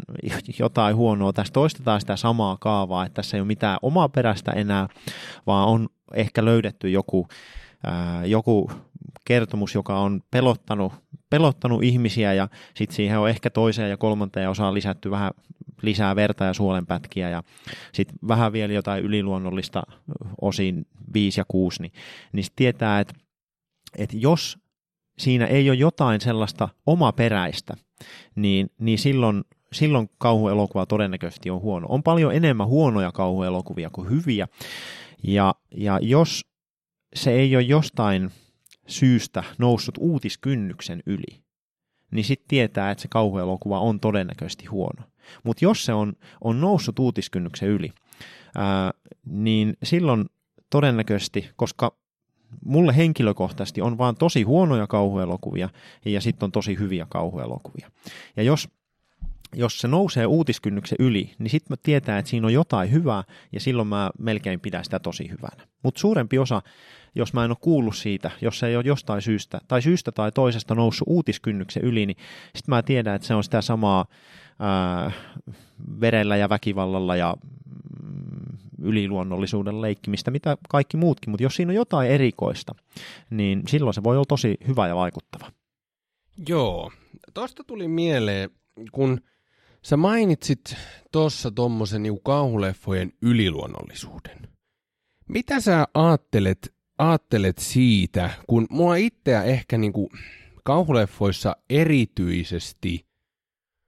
jotain 0.59 0.97
huonoa, 0.97 1.33
tässä 1.33 1.53
toistetaan 1.53 2.01
sitä 2.01 2.17
samaa 2.17 2.57
kaavaa, 2.61 3.07
että 3.07 3.15
tässä 3.15 3.37
ei 3.37 3.41
ole 3.41 3.47
mitään 3.47 3.79
omaa 3.83 4.09
perästä 4.09 4.53
enää, 4.53 4.89
vaan 5.47 5.69
on 5.69 5.89
ehkä 6.15 6.45
löydetty 6.45 6.91
joku, 6.91 7.29
ää, 7.87 8.25
joku 8.25 8.71
kertomus, 9.31 9.75
joka 9.75 9.99
on 9.99 10.21
pelottanut, 10.31 10.93
pelottanut 11.31 11.83
ihmisiä 11.83 12.35
ja 12.35 12.49
sitten 12.75 12.97
siihen 12.97 13.19
on 13.19 13.29
ehkä 13.29 13.51
toiseen 13.51 13.91
ja 13.91 13.97
kolmanteen 13.97 14.51
osaan 14.51 14.75
lisätty 14.75 15.11
vähän 15.11 15.31
lisää 15.83 16.17
verta 16.17 16.45
ja 16.45 16.55
suolenpätkiä 16.55 17.29
ja 17.29 17.43
sitten 17.93 18.17
vähän 18.29 18.53
vielä 18.53 18.73
jotain 18.73 19.05
yliluonnollista 19.05 19.83
osin 20.41 20.87
5 21.15 21.41
ja 21.41 21.45
6, 21.49 21.83
niin, 21.83 21.93
niin 22.33 22.45
tietää, 22.57 23.01
että, 23.01 23.15
että 23.99 24.17
jos 24.17 24.59
siinä 25.19 25.47
ei 25.47 25.71
ole 25.71 25.79
jotain 25.79 26.21
sellaista 26.21 26.69
omaperäistä, 26.87 27.75
niin, 28.35 28.71
niin 28.79 28.99
silloin, 28.99 29.45
silloin 29.73 30.11
kauhuelokuva 30.19 30.87
todennäköisesti 30.87 31.51
on 31.51 31.61
huono. 31.61 31.87
On 31.91 32.03
paljon 32.03 32.35
enemmän 32.35 32.67
huonoja 32.67 33.13
kauhuelokuvia 33.13 33.91
kuin 33.91 34.11
hyviä, 34.11 34.49
ja, 35.23 35.55
ja 35.77 35.99
jos 36.03 36.45
se 37.15 37.33
ei 37.33 37.57
ole 37.57 37.63
jostain 37.63 38.31
syystä 38.91 39.45
noussut 39.59 39.95
uutiskynnyksen 39.99 41.03
yli, 41.07 41.43
niin 42.11 42.25
sitten 42.25 42.49
tietää, 42.49 42.91
että 42.91 43.03
se 43.03 43.09
kauhuelokuva 43.09 43.81
on 43.81 44.01
todennäköisesti 44.01 44.67
huono. 44.67 45.03
Mutta 45.45 45.65
jos 45.65 45.85
se 45.85 45.93
on, 45.93 46.13
on 46.41 46.61
noussut 46.61 46.99
uutiskynnyksen 46.99 47.69
yli, 47.69 47.93
ää, 48.57 48.91
niin 49.27 49.77
silloin 49.83 50.25
todennäköisesti, 50.71 51.51
koska 51.57 51.97
mulle 52.65 52.97
henkilökohtaisesti 52.97 53.81
on 53.81 53.99
vaan 53.99 54.17
tosi 54.17 54.43
huonoja 54.43 54.87
kauhuelokuvia 54.87 55.69
ja 56.05 56.21
sitten 56.21 56.47
on 56.47 56.53
tosi 56.53 56.79
hyviä 56.79 57.07
kauhuelokuvia. 57.11 57.91
Ja 58.37 58.43
jos 58.43 58.69
jos 59.55 59.81
se 59.81 59.89
nousee 59.89 60.27
uutiskynnyksen 60.27 60.97
yli, 60.99 61.35
niin 61.39 61.51
sitten 61.51 61.73
mä 61.73 61.77
tietää, 61.83 62.19
että 62.19 62.31
siinä 62.31 62.47
on 62.47 62.53
jotain 62.53 62.93
hyvää, 62.93 63.25
ja 63.53 63.61
silloin 63.61 63.89
mä 63.89 64.11
melkein 64.19 64.61
pidän 64.61 64.85
sitä 64.85 64.99
tosi 64.99 65.31
hyvänä. 65.31 65.69
Mutta 65.83 66.01
suurempi 66.01 66.39
osa, 66.39 66.63
jos 67.15 67.33
mä 67.33 67.45
en 67.45 67.51
ole 67.51 67.57
kuullut 67.61 67.97
siitä, 67.97 68.31
jos 68.41 68.59
se 68.59 68.67
ei 68.67 68.77
ole 68.77 68.85
jostain 68.87 69.23
syystä, 69.23 69.61
tai 69.69 69.83
syystä 69.83 70.13
tai 70.13 70.33
toisesta 70.33 70.75
noussut 70.75 71.09
uutiskynnyksen 71.09 71.83
yli, 71.83 72.07
niin 72.07 72.17
sitten 72.57 72.75
mä 72.75 72.83
tiedän, 72.83 73.15
että 73.15 73.29
se 73.29 73.35
on 73.35 73.45
sitä 73.45 73.61
samaa 73.61 74.05
ää, 74.59 75.13
verellä 76.01 76.37
ja 76.37 76.49
väkivallalla 76.49 77.17
ja 77.17 77.35
mm, 78.03 78.59
yliluonnollisuuden 78.83 79.81
leikkimistä, 79.81 80.31
mitä 80.31 80.57
kaikki 80.69 80.97
muutkin, 80.97 81.31
mutta 81.31 81.43
jos 81.43 81.57
siinä 81.57 81.71
on 81.71 81.77
jotain 81.77 82.11
erikoista, 82.11 82.75
niin 83.31 83.63
silloin 83.69 83.95
se 83.95 84.03
voi 84.03 84.17
olla 84.17 84.25
tosi 84.29 84.57
hyvä 84.69 84.89
ja 84.89 84.97
vaikuttava. 84.97 85.53
Joo, 86.49 86.93
tuosta 87.35 87.65
tuli 87.65 87.89
mieleen, 87.89 88.51
kun 88.93 89.21
sä 89.83 89.97
mainitsit 89.97 90.77
tuossa 91.13 91.51
tuommoisen 91.51 92.03
niinku 92.03 92.21
kauhuleffojen 92.21 93.13
yliluonnollisuuden. 93.23 94.49
Mitä 95.29 95.61
sä 95.61 95.89
aattelet, 95.95 96.75
aattelet 96.99 97.59
siitä, 97.59 98.31
kun 98.47 98.67
mua 98.71 98.97
itseä 98.97 99.43
ehkä 99.43 99.79
niinku 99.79 100.13
kauhuleffoissa 100.65 101.57
erityisesti 101.71 103.07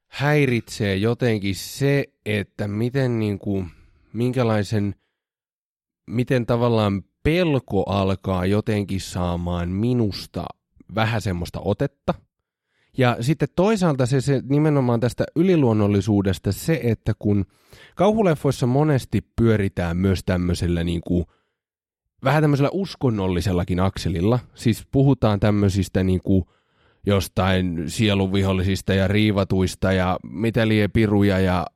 häiritsee 0.08 0.96
jotenkin 0.96 1.54
se, 1.54 2.04
että 2.26 2.68
miten 2.68 3.18
niinku, 3.18 3.64
minkälaisen, 4.12 4.94
miten 6.06 6.46
tavallaan 6.46 7.04
pelko 7.22 7.82
alkaa 7.82 8.46
jotenkin 8.46 9.00
saamaan 9.00 9.68
minusta 9.68 10.44
vähän 10.94 11.20
semmoista 11.20 11.60
otetta– 11.64 12.14
ja 12.98 13.16
sitten 13.20 13.48
toisaalta 13.56 14.06
se, 14.06 14.20
se 14.20 14.42
nimenomaan 14.48 15.00
tästä 15.00 15.24
yliluonnollisuudesta 15.36 16.52
se, 16.52 16.80
että 16.82 17.12
kun 17.18 17.46
kauhuleffoissa 17.94 18.66
monesti 18.66 19.26
pyöritään 19.36 19.96
myös 19.96 20.24
tämmöisellä 20.24 20.84
niin 20.84 21.00
kuin, 21.06 21.24
vähän 22.24 22.42
tämmöisellä 22.42 22.70
uskonnollisellakin 22.72 23.80
akselilla, 23.80 24.38
siis 24.54 24.86
puhutaan 24.92 25.40
tämmöisistä 25.40 26.02
niin 26.02 26.20
kuin, 26.24 26.44
jostain 27.06 27.82
sielunvihollisista 27.86 28.94
ja 28.94 29.08
riivatuista 29.08 29.92
ja 29.92 30.18
mitä 30.22 30.68
lie 30.68 30.88
piruja 30.88 31.38
ja 31.38 31.66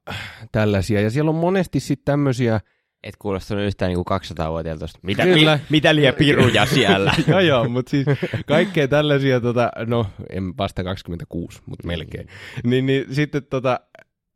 tällaisia. 0.53 1.01
Ja 1.01 1.11
siellä 1.11 1.29
on 1.29 1.35
monesti 1.35 1.81
sitten 1.81 2.05
tämmöisiä 2.05 2.61
Et 3.07 3.17
kuulostunut 3.19 3.65
yhtään 3.65 3.89
niin 3.89 4.05
kuin 4.05 4.21
200-vuotiaalta 4.21 4.81
tosta. 4.81 4.99
Mitä, 5.03 5.23
Kyllä. 5.23 5.57
mi, 5.57 5.63
mitä 5.71 5.95
liian 5.95 6.15
piruja 6.15 6.67
siellä? 6.67 7.15
joo, 7.29 7.41
joo, 7.41 7.69
mutta 7.69 7.91
siis 7.91 8.07
kaikkea 8.47 8.89
tällaisia, 8.89 9.41
tota, 9.41 9.71
no 9.87 10.07
en 10.31 10.57
vasta 10.59 10.85
26, 10.85 11.63
mutta 11.67 11.87
melkein. 11.87 12.29
Niin, 12.65 12.87
niin 12.87 13.15
sitten 13.15 13.45
tota, 13.45 13.81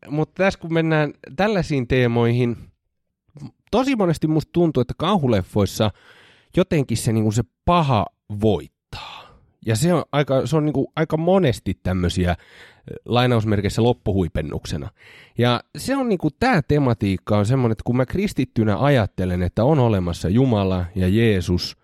mutta 0.08 0.44
tässä 0.44 0.60
kun 0.60 0.72
mennään 0.72 1.12
tällaisiin 1.36 1.88
teemoihin, 1.88 2.56
tosi 3.70 3.96
monesti 3.96 4.26
musta 4.26 4.50
tuntuu, 4.52 4.80
että 4.80 4.94
kauhuleffoissa 4.96 5.90
jotenkin 6.56 6.96
se, 6.96 7.12
niinku 7.12 7.32
se 7.32 7.42
paha 7.64 8.06
voittaa. 8.40 9.40
Ja 9.66 9.76
se 9.76 9.94
on 9.94 10.04
aika, 10.12 10.46
se 10.46 10.56
on 10.56 10.64
niinku 10.64 10.92
aika 10.96 11.16
monesti 11.16 11.78
tämmöisiä 11.82 12.36
lainausmerkeissä 13.04 13.82
loppuhuipennuksena. 13.82 14.90
Ja 15.38 15.60
se 15.78 15.96
on 15.96 16.08
niinku, 16.08 16.30
tämä 16.30 16.62
tematiikka 16.68 17.38
on 17.38 17.46
semmoinen, 17.46 17.72
että 17.72 17.84
kun 17.84 17.96
mä 17.96 18.06
kristittynä 18.06 18.78
ajattelen, 18.78 19.42
että 19.42 19.64
on 19.64 19.78
olemassa 19.78 20.28
Jumala 20.28 20.84
ja 20.94 21.08
Jeesus, 21.08 21.76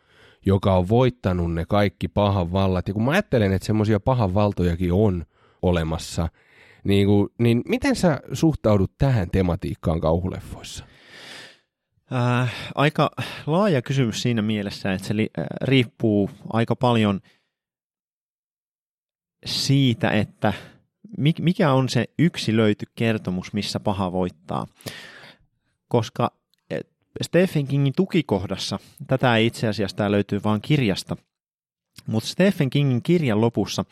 joka 0.47 0.77
on 0.77 0.89
voittanut 0.89 1.55
ne 1.55 1.65
kaikki 1.69 2.09
pahan 2.09 2.53
vallat, 2.53 2.89
ja 2.89 2.95
kun 2.95 3.05
mä 3.05 3.11
ajattelen, 3.11 3.53
että 3.53 3.67
semmoisia 3.67 4.01
pahan 4.01 4.35
valtojakin 4.35 4.93
on 4.93 5.25
olemassa, 5.63 6.29
niin, 6.85 7.07
kuin, 7.07 7.29
niin 7.39 7.63
miten 7.69 7.97
sä 7.97 8.21
suhtaudut 8.33 8.93
tähän 8.99 9.31
tematiikkaan 9.31 10.01
kauhuleffoissa? 10.01 10.85
Äh, 12.13 12.55
aika 12.75 13.11
laaja 13.47 13.83
kysymys 13.83 14.23
siinä 14.23 14.43
mielessä, 14.43 14.93
että 14.93 15.09
se 15.09 15.17
li, 15.17 15.31
äh, 15.39 15.47
riippuu 15.63 16.31
aika 16.53 16.77
paljon 16.77 17.21
siitä, 19.47 20.11
että 20.11 20.53
mikä 21.19 21.73
on 21.73 21.89
se 21.89 22.05
yksilöity 22.19 22.87
kertomus, 22.95 23.53
missä 23.53 23.81
paha 23.81 24.13
voittaa. 24.13 24.67
Koska 25.89 26.31
et, 26.71 26.89
Stephen 27.23 27.67
Kingin 27.67 27.93
tukikohdassa, 27.97 28.79
tätä 29.07 29.37
ei 29.37 29.47
itse 29.47 29.69
asiassa 29.69 29.97
tämä 29.97 30.11
löytyy 30.11 30.41
vain 30.45 30.61
kirjasta, 30.61 31.17
mutta 32.07 32.29
Stephen 32.29 32.71
Kingin 32.71 33.03
kirjan 33.03 33.41
lopussa 33.41 33.85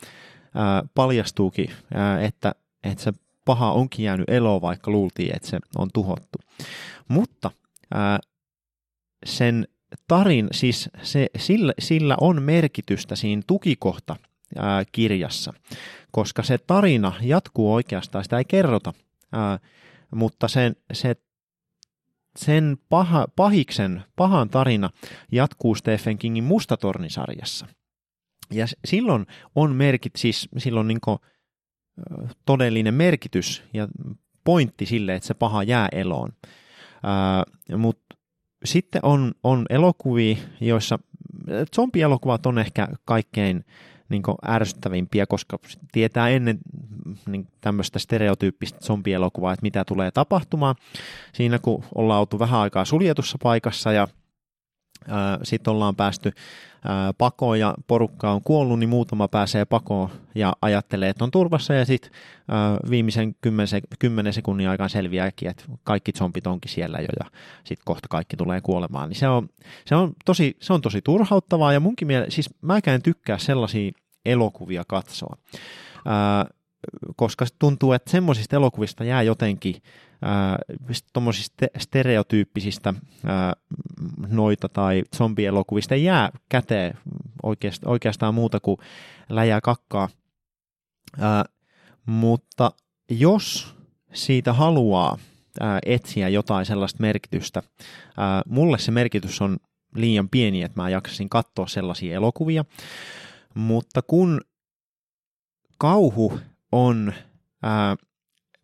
ää, 0.55 0.83
paljastuukin, 0.95 1.69
ää, 1.93 2.21
että, 2.21 2.55
että 2.83 3.03
se 3.03 3.13
paha 3.45 3.71
onkin 3.71 4.05
jäänyt 4.05 4.29
eloon, 4.29 4.61
vaikka 4.61 4.91
luultiin, 4.91 5.35
että 5.35 5.47
se 5.47 5.59
on 5.77 5.89
tuhottu. 5.93 6.37
Mutta 7.07 7.51
ää, 7.93 8.19
sen 9.25 9.67
tarin, 10.07 10.47
siis 10.51 10.89
se, 11.03 11.27
sillä, 11.37 11.73
sillä 11.79 12.17
on 12.21 12.41
merkitystä 12.41 13.15
siinä 13.15 13.41
tukikohta 13.47 14.15
ää, 14.57 14.83
kirjassa, 14.91 15.53
koska 16.11 16.43
se 16.43 16.57
tarina 16.57 17.13
jatkuu 17.21 17.73
oikeastaan, 17.73 18.23
sitä 18.23 18.37
ei 18.37 18.45
kerrota, 18.45 18.93
ää, 19.31 19.59
mutta 20.11 20.47
sen, 20.47 20.75
se 20.93 21.15
sen 22.39 22.77
paha, 22.89 23.27
pahiksen, 23.35 24.03
pahan 24.15 24.49
tarina 24.49 24.89
jatkuu 25.31 25.75
Stephen 25.75 26.17
Kingin 26.17 26.43
Mustatornisarjassa. 26.43 27.67
Ja 28.51 28.65
silloin 28.85 29.25
on 29.55 29.75
merkit, 29.75 30.15
siis 30.15 30.49
silloin 30.57 30.87
niin 30.87 30.99
todellinen 32.45 32.93
merkitys 32.93 33.63
ja 33.73 33.87
pointti 34.43 34.85
sille, 34.85 35.15
että 35.15 35.27
se 35.27 35.33
paha 35.33 35.63
jää 35.63 35.89
eloon. 35.91 36.33
Mutta 37.77 38.15
sitten 38.65 39.05
on, 39.05 39.31
on 39.43 39.65
elokuvia, 39.69 40.37
joissa 40.61 40.99
zombielokuvat 41.75 42.45
on 42.45 42.59
ehkä 42.59 42.87
kaikkein 43.05 43.65
niin 44.09 44.23
ärsyttävimpiä, 44.47 45.25
koska 45.25 45.59
tietää 45.91 46.29
ennen 46.29 46.57
niin 47.27 47.47
tämmöistä 47.61 47.99
stereotyyppistä 47.99 48.79
zombielokuvaa, 48.85 49.53
että 49.53 49.63
mitä 49.63 49.85
tulee 49.85 50.11
tapahtumaan. 50.11 50.75
Siinä 51.33 51.59
kun 51.59 51.83
ollaan 51.95 52.19
oltu 52.19 52.39
vähän 52.39 52.59
aikaa 52.59 52.85
suljetussa 52.85 53.37
paikassa 53.43 53.91
ja 53.91 54.07
sitten 55.43 55.71
ollaan 55.71 55.95
päästy 55.95 56.31
ää, 56.83 57.13
pakoon 57.13 57.59
ja 57.59 57.75
porukka 57.87 58.31
on 58.31 58.41
kuollut, 58.43 58.79
niin 58.79 58.89
muutama 58.89 59.27
pääsee 59.27 59.65
pakoon 59.65 60.09
ja 60.35 60.53
ajattelee, 60.61 61.09
että 61.09 61.23
on 61.23 61.31
turvassa 61.31 61.73
ja 61.73 61.85
sitten 61.85 62.11
viimeisen 62.89 63.35
10, 63.41 63.67
sek- 63.67 63.95
10 63.99 64.33
sekunnin 64.33 64.69
aikaan 64.69 64.89
selviääkin, 64.89 65.49
että 65.49 65.63
kaikki 65.83 66.11
zombit 66.11 66.47
onkin 66.47 66.71
siellä 66.71 66.97
jo 66.97 67.07
ja 67.19 67.25
sitten 67.63 67.85
kohta 67.85 68.07
kaikki 68.07 68.37
tulee 68.37 68.61
kuolemaan. 68.61 69.09
Niin 69.09 69.19
se 69.19 69.27
on, 69.27 69.49
se 69.85 69.95
on, 69.95 70.13
tosi, 70.25 70.57
se 70.59 70.73
on 70.73 70.81
tosi 70.81 71.01
turhauttavaa 71.01 71.73
ja 71.73 71.79
munkin 71.79 72.07
mielestä, 72.07 72.35
siis 72.35 72.49
mäkään 72.61 73.01
tykkää 73.01 73.37
sellaisia 73.37 73.91
elokuvia 74.25 74.83
katsoa. 74.87 75.37
Koska 77.15 77.45
tuntuu, 77.59 77.93
että 77.93 78.11
semmoisista 78.11 78.55
elokuvista 78.55 79.03
jää 79.03 79.21
jotenkin 79.21 79.75
tuommoisista 81.13 81.65
stereotyyppisistä 81.77 82.93
ää, 83.25 83.53
noita 84.27 84.69
tai 84.69 85.03
zombielokuvista 85.17 85.95
jää 85.95 86.29
käteen 86.49 86.97
oikeastaan, 87.43 87.91
oikeastaan 87.91 88.33
muuta 88.33 88.59
kuin 88.59 88.77
läjää 89.29 89.61
kakkaa. 89.61 90.09
Ää, 91.19 91.45
mutta 92.05 92.71
jos 93.09 93.75
siitä 94.13 94.53
haluaa 94.53 95.17
ää, 95.59 95.79
etsiä 95.85 96.29
jotain 96.29 96.65
sellaista 96.65 97.01
merkitystä, 97.01 97.63
ää, 98.17 98.41
mulle 98.47 98.77
se 98.77 98.91
merkitys 98.91 99.41
on 99.41 99.57
liian 99.95 100.29
pieni, 100.29 100.63
että 100.63 100.81
mä 100.81 100.89
jaksasin 100.89 101.29
katsoa 101.29 101.67
sellaisia 101.67 102.15
elokuvia, 102.15 102.65
mutta 103.53 104.01
kun 104.01 104.41
kauhu 105.77 106.39
on 106.75 107.13
ää, 107.63 107.95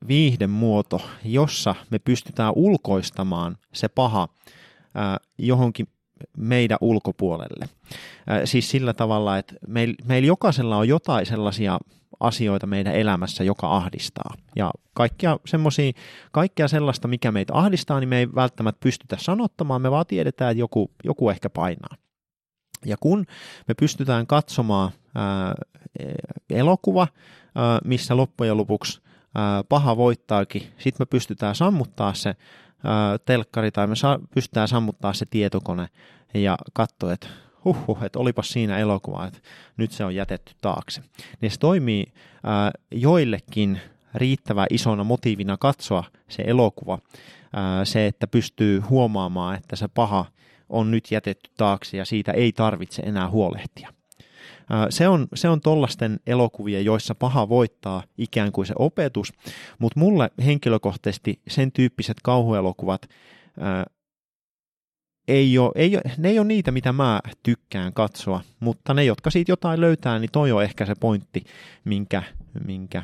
viihdemuoto, 0.07 1.01
jossa 1.23 1.75
me 1.89 1.99
pystytään 1.99 2.53
ulkoistamaan 2.55 3.57
se 3.73 3.87
paha 3.87 4.27
ää, 4.95 5.17
johonkin 5.37 5.87
meidän 6.37 6.77
ulkopuolelle. 6.81 7.65
Ää, 8.27 8.45
siis 8.45 8.69
sillä 8.69 8.93
tavalla, 8.93 9.37
että 9.37 9.55
meillä 9.67 9.95
meil 10.05 10.23
jokaisella 10.23 10.77
on 10.77 10.87
jotain 10.87 11.25
sellaisia 11.25 11.79
asioita 12.19 12.67
meidän 12.67 12.95
elämässä, 12.95 13.43
joka 13.43 13.75
ahdistaa. 13.75 14.35
Ja 14.55 14.71
kaikkia, 14.93 15.39
semmosia, 15.45 15.91
kaikkea 16.31 16.67
sellaista, 16.67 17.07
mikä 17.07 17.31
meitä 17.31 17.53
ahdistaa, 17.53 17.99
niin 17.99 18.09
me 18.09 18.17
ei 18.17 18.35
välttämättä 18.35 18.79
pystytä 18.83 19.17
sanottamaan, 19.19 19.81
me 19.81 19.91
vaan 19.91 20.05
tiedetään, 20.05 20.51
että 20.51 20.59
joku, 20.59 20.91
joku 21.03 21.29
ehkä 21.29 21.49
painaa. 21.49 21.95
Ja 22.85 22.97
kun 22.99 23.25
me 23.67 23.73
pystytään 23.73 24.27
katsomaan 24.27 24.91
ää, 25.15 25.53
elokuva, 26.49 27.01
ää, 27.01 27.40
missä 27.83 28.17
loppujen 28.17 28.57
lopuksi 28.57 29.01
paha 29.69 29.97
voittaakin, 29.97 30.61
sitten 30.61 31.01
me 31.01 31.05
pystytään 31.05 31.55
sammuttaa 31.55 32.13
se 32.13 32.35
telkkari 33.25 33.71
tai 33.71 33.87
me 33.87 33.93
pystytään 34.35 34.67
sammuttaa 34.67 35.13
se 35.13 35.25
tietokone 35.25 35.89
ja 36.33 36.57
katsoa, 36.73 37.13
että 37.13 37.27
huhhuh, 37.65 38.03
että 38.03 38.19
olipas 38.19 38.49
siinä 38.49 38.77
elokuva, 38.77 39.25
että 39.25 39.39
nyt 39.77 39.91
se 39.91 40.05
on 40.05 40.15
jätetty 40.15 40.53
taakse. 40.61 41.01
Niin 41.41 41.51
se 41.51 41.59
toimii 41.59 42.05
joillekin 42.91 43.79
riittävän 44.15 44.67
isona 44.69 45.03
motiivina 45.03 45.57
katsoa 45.57 46.03
se 46.29 46.43
elokuva, 46.47 46.99
se, 47.83 48.07
että 48.07 48.27
pystyy 48.27 48.79
huomaamaan, 48.79 49.55
että 49.55 49.75
se 49.75 49.87
paha 49.87 50.25
on 50.69 50.91
nyt 50.91 51.11
jätetty 51.11 51.51
taakse 51.57 51.97
ja 51.97 52.05
siitä 52.05 52.31
ei 52.31 52.51
tarvitse 52.51 53.01
enää 53.01 53.29
huolehtia. 53.29 53.93
Se 54.89 55.07
on, 55.07 55.27
se 55.35 55.49
on 55.49 55.61
tollasten 55.61 56.19
elokuvia, 56.27 56.81
joissa 56.81 57.15
paha 57.15 57.49
voittaa 57.49 58.03
ikään 58.17 58.51
kuin 58.51 58.65
se 58.65 58.73
opetus, 58.79 59.33
mutta 59.79 59.99
mulle 59.99 60.31
henkilökohtaisesti 60.45 61.39
sen 61.47 61.71
tyyppiset 61.71 62.17
kauhuelokuvat 62.23 63.09
ei 65.27 65.57
ole, 65.57 65.71
ei 65.75 65.95
ole, 65.95 66.01
ne 66.17 66.29
ei 66.29 66.39
ole 66.39 66.47
niitä, 66.47 66.71
mitä 66.71 66.93
mä 66.93 67.19
tykkään 67.43 67.93
katsoa, 67.93 68.41
mutta 68.59 68.93
ne, 68.93 69.03
jotka 69.03 69.29
siitä 69.29 69.51
jotain 69.51 69.81
löytää, 69.81 70.19
niin 70.19 70.31
toi 70.31 70.51
on 70.51 70.63
ehkä 70.63 70.85
se 70.85 70.93
pointti, 70.99 71.43
minkä, 71.83 72.23
minkä 72.65 73.03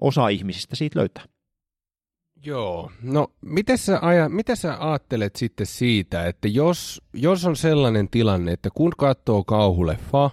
osa 0.00 0.28
ihmisistä 0.28 0.76
siitä 0.76 0.98
löytää. 0.98 1.24
Joo, 2.44 2.90
no 3.02 3.28
miten 3.40 3.78
sä, 3.78 3.98
aja, 4.02 4.28
mitä 4.28 4.56
sä 4.56 4.76
ajattelet 4.80 5.36
sitten 5.36 5.66
siitä, 5.66 6.26
että 6.26 6.48
jos, 6.48 7.02
jos 7.14 7.44
on 7.44 7.56
sellainen 7.56 8.08
tilanne, 8.08 8.52
että 8.52 8.68
kun 8.74 8.92
katsoo 8.98 9.44
kauhuleffa, 9.44 10.30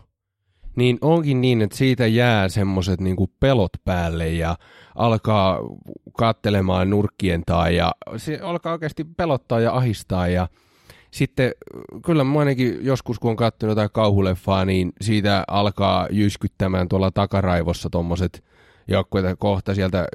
niin 0.76 0.98
onkin 1.02 1.42
niin, 1.42 1.62
että 1.62 1.78
siitä 1.78 2.08
jää 2.08 2.50
semmoiset 2.50 3.02
niinku 3.02 3.28
pelot 3.40 3.72
päälle 3.86 4.30
ja 4.30 4.56
alkaa 4.96 5.60
kattelemaan 6.18 6.90
nurkkien 6.90 7.44
tai 7.46 7.76
ja 7.76 7.92
se 8.18 8.40
alkaa 8.44 8.74
oikeasti 8.74 9.04
pelottaa 9.04 9.60
ja 9.60 9.74
ahistaa 9.76 10.28
ja 10.28 10.48
sitten 11.12 11.52
kyllä 12.06 12.24
mä 12.24 12.40
ainakin 12.40 12.86
joskus, 12.86 13.20
kun 13.20 13.32
on 13.32 13.38
katsonut 13.38 13.72
jotain 13.72 13.90
kauhuleffaa, 13.94 14.66
niin 14.66 14.92
siitä 15.02 15.44
alkaa 15.48 16.08
jyskyttämään 16.12 16.88
tuolla 16.88 17.12
takaraivossa 17.12 17.90
tommoset 17.90 18.44
joku, 18.88 19.18
että 19.18 19.36
kohta 19.40 19.76
sieltä 19.76 20.08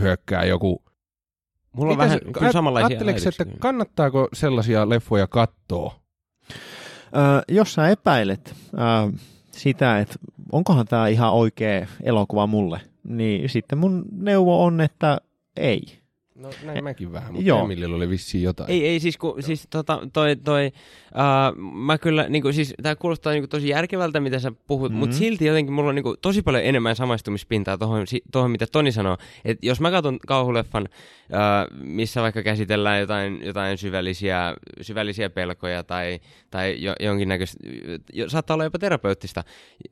hyökkää 0.00 0.44
joku 0.44 0.82
Mulla 1.72 1.92
on 1.92 1.98
vähän 1.98 2.18
se- 2.18 2.32
kyllä 2.32 2.52
samanlaisia 2.52 2.98
että 3.28 3.46
kannattaako 3.58 4.28
sellaisia 4.32 4.88
leffoja 4.88 5.26
katsoa? 5.26 6.00
Öö, 7.16 7.42
jos 7.48 7.74
sä 7.74 7.88
epäilet 7.88 8.54
öö, 8.74 9.18
sitä, 9.58 9.98
että 9.98 10.14
onkohan 10.52 10.86
tämä 10.86 11.08
ihan 11.08 11.32
oikea 11.32 11.86
elokuva 12.02 12.46
mulle, 12.46 12.80
niin 13.04 13.48
sitten 13.48 13.78
mun 13.78 14.04
neuvo 14.12 14.64
on, 14.64 14.80
että 14.80 15.20
ei. 15.56 15.97
No 16.38 16.50
näin 16.64 16.84
mäkin 16.84 17.12
vähän, 17.12 17.32
mutta 17.32 17.48
Joo. 17.48 17.64
Emilillä 17.64 17.96
oli 17.96 18.08
vissiin 18.08 18.44
jotain. 18.44 18.70
Ei, 18.70 18.86
ei 18.86 19.00
siis, 19.00 19.16
kun, 19.16 19.42
siis 19.42 19.66
tota, 19.70 20.08
toi, 20.12 20.36
toi 20.36 20.72
uh, 21.14 21.56
mä 21.74 21.98
kyllä, 21.98 22.28
niinku, 22.28 22.52
siis 22.52 22.74
tää 22.82 22.96
kuulostaa 22.96 23.32
niinku 23.32 23.48
tosi 23.48 23.68
järkevältä, 23.68 24.20
mitä 24.20 24.38
sä 24.38 24.52
puhut, 24.66 24.90
mm-hmm. 24.90 24.98
mutta 24.98 25.16
silti 25.16 25.44
jotenkin 25.44 25.72
mulla 25.72 25.88
on 25.88 25.94
niinku 25.94 26.16
tosi 26.16 26.42
paljon 26.42 26.64
enemmän 26.64 26.96
samaistumispintaa 26.96 27.78
tohon, 27.78 28.06
si- 28.06 28.22
tohon 28.32 28.50
mitä 28.50 28.66
Toni 28.66 28.92
sanoo. 28.92 29.16
Et 29.44 29.58
jos 29.62 29.80
mä 29.80 29.90
katson 29.90 30.18
kauhuleffan, 30.26 30.82
uh, 30.82 31.78
missä 31.80 32.22
vaikka 32.22 32.42
käsitellään 32.42 33.00
jotain, 33.00 33.40
jotain 33.44 33.78
syvällisiä, 33.78 34.54
syvällisiä 34.80 35.30
pelkoja 35.30 35.84
tai, 35.84 36.20
tai 36.50 36.82
jo, 36.82 36.94
jonkinnäköistä, 37.00 37.58
jo, 38.12 38.28
saattaa 38.28 38.54
olla 38.54 38.64
jopa 38.64 38.78
terapeuttista 38.78 39.44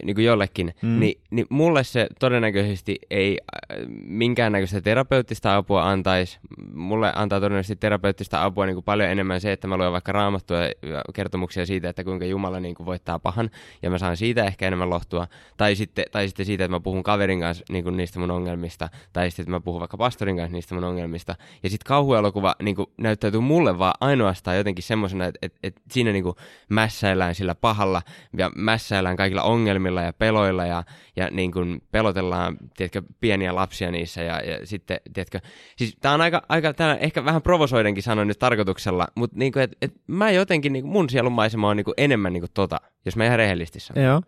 niinku 0.05 0.21
jollekin, 0.21 0.75
mm. 0.83 1.01
niin, 1.01 1.21
niin 1.31 1.47
mulle 1.51 1.85
se 1.85 2.07
todennäköisesti 2.21 2.99
ei 3.11 3.39
äh, 3.41 3.79
minkäännäköistä 4.05 4.81
terapeuttista 4.81 5.57
apua 5.57 5.91
antaisi. 5.91 6.36
Mulle 6.75 7.13
antaa 7.15 7.41
todennäköisesti 7.41 7.77
terapeuttista 7.77 8.45
apua 8.45 8.67
niin 8.67 8.77
kuin 8.77 8.85
paljon 8.85 9.11
enemmän 9.11 9.41
se, 9.41 9.53
että 9.53 9.69
mä 9.69 9.77
luen 9.77 9.93
vaikka 9.93 10.13
raamattua 10.13 10.59
ja 10.59 11.03
kertomuksia 11.15 11.67
siitä, 11.67 11.89
että 11.89 12.05
kuinka 12.05 12.25
Jumala 12.25 12.61
niin 12.61 12.75
kuin 12.75 12.87
voittaa 12.87 13.19
pahan, 13.19 13.51
ja 13.83 13.91
mä 13.91 13.99
saan 13.99 14.17
siitä 14.17 14.45
ehkä 14.45 14.67
enemmän 14.67 14.91
lohtua. 14.91 15.27
Tai 15.57 15.75
sitten, 15.77 16.05
tai 16.13 16.29
sitten 16.29 16.47
siitä, 16.47 16.65
että 16.65 16.77
mä 16.77 16.81
puhun 16.81 17.03
kaverin 17.03 17.41
kanssa 17.41 17.65
niin 17.71 17.85
kuin 17.85 17.97
niistä 17.97 18.19
mun 18.19 18.31
ongelmista, 18.31 18.89
tai 19.13 19.31
sitten, 19.31 19.43
että 19.43 19.51
mä 19.51 19.61
puhun 19.61 19.81
vaikka 19.81 19.97
pastorin 19.97 20.37
kanssa 20.37 20.53
niistä 20.53 20.75
mun 20.75 20.85
ongelmista. 20.85 21.35
Ja 21.63 21.71
sitten 21.71 21.89
kauhuelokuva 21.89 22.55
niin 22.63 22.77
kuin 22.77 22.87
näyttäytyy 22.99 23.41
mulle 23.41 23.79
vaan 23.79 23.95
ainoastaan 24.01 24.57
jotenkin 24.57 24.85
semmoisena, 24.85 25.25
että, 25.25 25.39
että, 25.43 25.59
että 25.63 25.81
siinä 25.91 26.13
niin 26.13 26.25
kuin 26.25 26.37
mässäillään 26.69 27.35
sillä 27.35 27.55
pahalla, 27.55 28.03
ja 28.37 28.51
mässäillään 28.57 29.17
kaikilla 29.17 29.43
ongelmilla 29.43 30.03
ja 30.03 30.13
peloilla, 30.13 30.67
ja, 30.67 30.85
ja 31.17 31.29
niin 31.31 31.53
kuin 31.53 31.83
pelotellaan, 31.93 32.57
tiedätkö, 32.77 33.03
pieniä 33.21 33.55
lapsia 33.55 33.91
niissä, 33.91 34.23
ja, 34.23 34.41
ja 34.41 34.67
sitten, 34.67 35.01
tiedätkö, 35.13 35.41
siis 35.77 35.97
tää 36.01 36.13
on 36.13 36.21
aika, 36.27 36.43
aika 36.49 36.75
tää 36.75 36.97
ehkä 36.97 37.25
vähän 37.25 37.43
provosoidenkin 37.43 38.03
sanoin 38.03 38.29
nyt 38.29 38.39
tarkoituksella, 38.39 39.09
mutta 39.15 39.39
niin 39.39 39.53
kuin, 39.53 39.63
et, 39.63 39.77
et 39.83 39.95
mä 40.07 40.31
jotenkin, 40.31 40.73
niin 40.73 40.83
kuin, 40.83 40.93
mun 40.93 41.11
sielun 41.11 41.33
maisema 41.33 41.69
on 41.69 41.77
niin 41.77 41.85
kuin 41.85 41.95
enemmän 41.97 42.33
niin 42.33 42.41
kuin 42.41 42.51
tota, 42.55 42.81
jos 43.05 43.17
mä 43.17 43.27
ihan 43.27 43.39
rehellisesti 43.39 43.81
sanon. 43.81 44.05
Joo. 44.05 44.23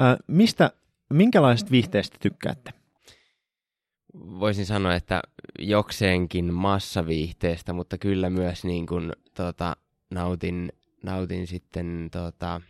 Ö, 0.00 0.22
mistä, 0.26 0.70
minkälaisesta 1.10 1.70
viihteestä 1.70 2.16
tykkäätte? 2.20 2.70
Voisin 4.14 4.66
sanoa, 4.66 4.94
että 4.94 5.22
jokseenkin 5.58 6.54
massaviihteestä, 6.54 7.72
mutta 7.72 7.98
kyllä 7.98 8.30
myös 8.30 8.64
niin 8.64 8.86
kuin, 8.86 9.12
tota, 9.34 9.76
nautin, 10.10 10.72
nautin 11.02 11.46
sitten 11.46 12.08
tota, 12.12 12.60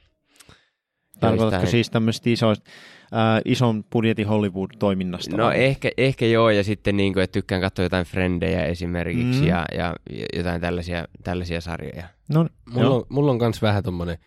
Tarkoitatko 1.21 1.55
Joistain- 1.55 1.71
siis 1.71 1.91
tämmöistä 1.91 2.31
isoista, 2.31 2.71
ää, 3.13 3.41
ison 3.45 3.85
budjetin 3.93 4.27
Hollywood-toiminnasta? 4.27 5.37
No 5.37 5.45
vai? 5.45 5.65
ehkä, 5.65 5.91
ehkä 5.97 6.27
joo, 6.27 6.51
ja 6.51 6.65
sitten 6.65 6.97
niin 6.97 7.13
kuin, 7.13 7.23
että 7.25 7.33
tykkään 7.33 7.61
katsoa 7.61 7.83
jotain 7.83 8.07
Frendejä 8.07 8.65
esimerkiksi 8.65 9.41
Mm. 9.41 9.47
ja, 9.47 9.65
ja 9.75 9.95
jotain 10.37 10.61
tällaisia, 10.61 11.05
tällaisia 11.25 11.61
sarjoja. 11.61 12.05
No, 12.29 12.47
Mulla 12.73 12.87
joo. 12.87 12.97
on, 12.97 13.05
mulla 13.09 13.31
on 13.33 13.39
kans 13.39 13.63
vähän 13.63 13.83
tommonen, 13.83 14.19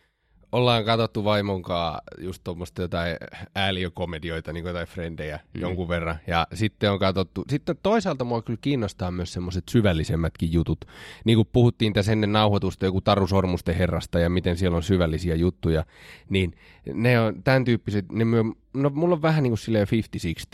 ollaan 0.56 0.86
katsottu 0.86 1.24
vaimonkaan 1.24 2.02
just 2.18 2.44
tuommoista 2.44 2.82
jotain 2.82 3.18
ääliökomedioita, 3.56 4.54
niin 4.54 4.64
kuin 4.64 4.70
jotain 4.70 4.88
frendejä 4.88 5.40
Mm. 5.54 5.62
jonkun 5.62 5.90
verran. 5.90 6.16
Ja 6.28 6.48
sitten 6.54 6.92
on 6.92 7.00
katsottu, 7.00 7.44
sitten 7.50 7.76
toisaalta 7.84 8.24
mua 8.26 8.42
kyllä 8.42 8.60
kiinnostaa 8.62 9.12
myös 9.12 9.34
semmoiset 9.34 9.64
syvällisemmätkin 9.70 10.54
jutut. 10.54 10.86
Niin 11.26 11.38
kuin 11.38 11.48
puhuttiin 11.52 11.94
tässä 11.94 12.12
ennen 12.12 12.32
nauhoitusta 12.34 12.86
joku 12.86 13.02
Taru 13.02 13.28
Sormusten 13.28 13.76
herrasta 13.76 14.20
ja 14.20 14.30
miten 14.30 14.58
siellä 14.58 14.78
on 14.78 14.84
syvällisiä 14.84 15.36
juttuja, 15.36 15.86
niin 16.30 16.56
ne 16.94 17.20
on 17.20 17.44
tämän 17.44 17.66
tyyppiset, 17.66 18.12
ne 18.12 18.26
myö, 18.26 18.44
no 18.74 18.90
mulla 18.90 19.16
on 19.16 19.22
vähän 19.22 19.44
niin 19.44 19.52
kuin 19.52 19.58
silleen 19.58 19.88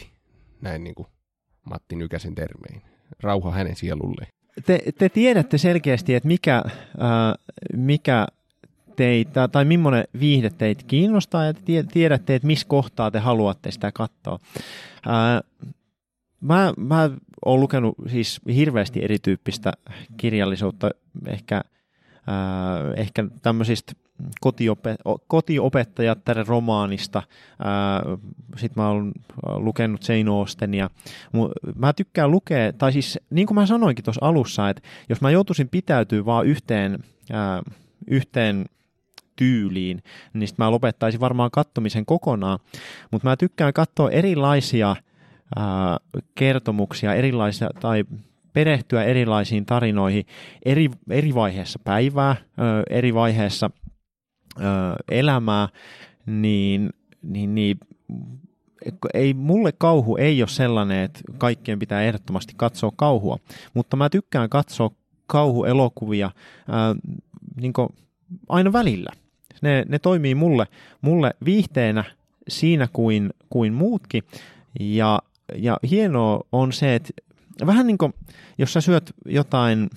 50-60, 0.01 0.05
näin 0.61 0.83
niin 0.83 0.95
kuin 0.95 1.07
Matti 1.63 1.95
Nykäsen 1.95 2.35
termein. 2.35 2.81
Rauha 3.23 3.51
hänen 3.51 3.75
sielulleen. 3.75 4.27
te, 4.65 4.79
te 4.97 5.09
tiedätte 5.09 5.57
selkeästi, 5.57 6.15
että 6.15 6.27
mikä, 6.27 6.63
ää, 6.97 7.35
mikä 7.75 8.27
teitä, 8.95 9.47
tai 9.47 9.65
millainen 9.65 10.03
viihde 10.19 10.49
teitä 10.49 10.83
kiinnostaa, 10.87 11.45
ja 11.45 11.53
te 11.53 11.61
tie- 11.65 11.83
tiedätte, 11.83 12.35
että 12.35 12.47
missä 12.47 12.67
kohtaa 12.67 13.11
te 13.11 13.19
haluatte 13.19 13.71
sitä 13.71 13.91
katsoa. 13.91 14.39
Ää, 15.07 15.41
mä, 16.41 16.73
mä 16.77 17.09
oon 17.45 17.59
lukenut 17.59 17.95
siis 18.07 18.41
hirveästi 18.55 19.03
erityyppistä 19.03 19.73
kirjallisuutta, 20.17 20.89
ehkä, 21.27 21.61
ää, 22.27 22.93
ehkä 22.95 23.25
tämmöisistä 23.41 23.93
kotiope, 24.41 24.95
kotiopettajattaren 25.27 26.47
romaanista. 26.47 27.23
Sitten 28.57 28.83
mä 28.83 28.89
oon 28.89 29.11
lukenut 29.55 30.09
Jane 30.09 30.31
Austenia. 30.31 30.89
Mä 31.75 31.93
tykkään 31.93 32.31
lukea, 32.31 32.73
tai 32.73 32.91
siis 32.91 33.19
niin 33.29 33.47
kuin 33.47 33.55
mä 33.55 33.65
sanoinkin 33.65 34.05
tuossa 34.05 34.25
alussa, 34.25 34.69
että 34.69 34.81
jos 35.09 35.21
mä 35.21 35.31
joutuisin 35.31 35.69
pitäytyä 35.69 36.25
vaan 36.25 36.45
yhteen, 36.45 36.99
ää, 37.31 37.61
yhteen 38.07 38.65
tyyliin, 39.41 40.03
niin 40.33 40.47
sit 40.47 40.57
mä 40.57 40.71
lopettaisin 40.71 41.19
varmaan 41.19 41.51
kattomisen 41.51 42.05
kokonaan. 42.05 42.59
Mutta 43.11 43.27
mä 43.27 43.37
tykkään 43.37 43.73
katsoa 43.73 44.09
erilaisia 44.09 44.95
ää, 45.55 45.97
kertomuksia, 46.35 47.13
erilaisia 47.13 47.69
tai 47.79 48.03
perehtyä 48.53 49.03
erilaisiin 49.03 49.65
tarinoihin 49.65 50.25
eri, 50.65 50.89
eri 51.09 51.35
vaiheessa 51.35 51.79
päivää, 51.83 52.35
ö, 52.39 52.83
eri 52.89 53.13
vaiheessa 53.13 53.69
ö, 54.57 54.61
elämää, 55.11 55.69
niin, 56.25 56.89
niin, 57.21 57.55
niin 57.55 57.77
ei, 59.13 59.33
mulle 59.33 59.71
kauhu 59.71 60.17
ei 60.17 60.41
ole 60.41 60.49
sellainen, 60.49 61.03
että 61.03 61.19
kaikkien 61.37 61.79
pitää 61.79 62.01
ehdottomasti 62.01 62.53
katsoa 62.57 62.91
kauhua, 62.95 63.37
mutta 63.73 63.97
mä 63.97 64.09
tykkään 64.09 64.49
katsoa 64.49 64.91
kauhuelokuvia 65.27 66.31
ää, 66.67 66.95
niin 67.61 67.73
aina 68.49 68.73
välillä. 68.73 69.11
Ne, 69.61 69.85
ne 69.89 69.99
toimii 69.99 70.35
mulle, 70.35 70.65
mulle 71.01 71.33
viihteenä 71.45 72.03
siinä 72.47 72.87
kuin, 72.93 73.29
kuin 73.49 73.73
muutkin. 73.73 74.23
Ja, 74.79 75.19
ja 75.55 75.77
hienoa 75.91 76.43
on 76.51 76.73
se, 76.73 76.95
että 76.95 77.09
vähän 77.65 77.87
niin 77.87 77.97
kuin, 77.97 78.13
jos 78.57 78.73
sä 78.73 78.81
syöt 78.81 79.11
jotain 79.25 79.89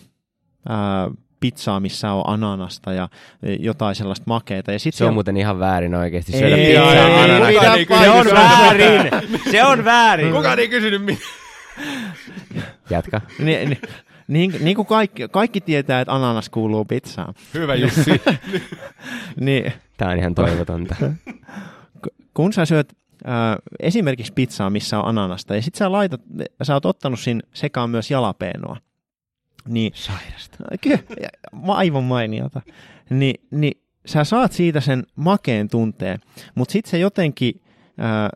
ää, 0.68 1.10
pizzaa, 1.40 1.80
missä 1.80 2.12
on 2.12 2.22
ananasta 2.26 2.92
ja 2.92 3.08
jotain 3.60 3.94
sellaista 3.94 4.24
makeeta. 4.26 4.72
Ja 4.72 4.78
sit 4.78 4.94
Se 4.94 5.04
on 5.04 5.06
siellä- 5.06 5.14
muuten 5.14 5.36
ihan 5.36 5.58
väärin 5.58 5.94
oikeasti 5.94 6.32
Ei, 6.32 6.38
syödä 6.38 6.56
ei, 6.56 6.66
pizzaa 6.66 6.92
ei, 6.92 7.00
ananasta. 7.00 7.74
ei, 7.76 7.86
Se 8.02 8.10
on 8.10 8.26
väärin! 8.34 9.10
Se 9.50 9.64
on 9.64 9.84
väärin! 9.84 10.32
Kukaan 10.32 10.58
ei 10.58 10.68
kysynyt 10.68 11.04
mitään. 11.04 11.30
Jatka. 12.90 13.20
Niin, 13.38 13.68
niin, 13.70 13.80
niin, 14.28 14.52
niin 14.60 14.76
kuin 14.76 14.86
kaikki, 14.86 15.28
kaikki 15.28 15.60
tietää, 15.60 16.00
että 16.00 16.14
ananas 16.14 16.48
kuuluu 16.48 16.84
pizzaan. 16.84 17.34
Hyvä 17.54 17.74
Jussi. 17.74 18.10
Niin, 19.40 19.72
Tää 19.96 20.10
on 20.10 20.18
ihan 20.18 20.34
toivotonta. 20.34 20.96
kun 22.34 22.52
sä 22.52 22.64
syöt 22.64 22.92
äh, 23.28 23.32
esimerkiksi 23.80 24.32
pizzaa, 24.32 24.70
missä 24.70 24.98
on 24.98 25.08
ananasta, 25.08 25.54
ja 25.54 25.62
sit 25.62 25.74
sä 25.74 25.92
laitat, 25.92 26.20
sä 26.62 26.74
oot 26.74 26.86
ottanut 26.86 27.20
siinä 27.20 27.40
sekaan 27.54 27.90
myös 27.90 28.10
jalapeenoa, 28.10 28.76
niin 29.68 29.92
Sairasta. 29.94 30.58
Kyllä, 30.80 30.98
aivan 31.68 32.04
mainiota. 32.04 32.60
Ni, 33.10 33.34
niin 33.50 33.80
sä 34.06 34.24
saat 34.24 34.52
siitä 34.52 34.80
sen 34.80 35.06
makeen 35.16 35.68
tunteen, 35.68 36.18
mutta 36.54 36.72
sitten 36.72 36.90
se 36.90 36.98
jotenkin 36.98 37.60
äh, 38.00 38.30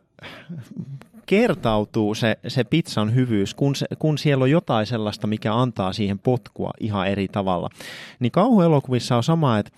kertautuu 1.29 2.15
se, 2.15 2.37
se 2.47 2.63
pizzan 2.63 3.15
hyvyys, 3.15 3.53
kun, 3.53 3.75
se, 3.75 3.85
kun 3.99 4.17
siellä 4.17 4.43
on 4.43 4.51
jotain 4.51 4.85
sellaista, 4.85 5.27
mikä 5.27 5.55
antaa 5.55 5.93
siihen 5.93 6.19
potkua 6.19 6.71
ihan 6.79 7.07
eri 7.07 7.27
tavalla. 7.27 7.69
Niin 8.19 8.31
kauhuelokuvissa 8.31 9.17
on 9.17 9.23
sama, 9.23 9.57
että 9.57 9.71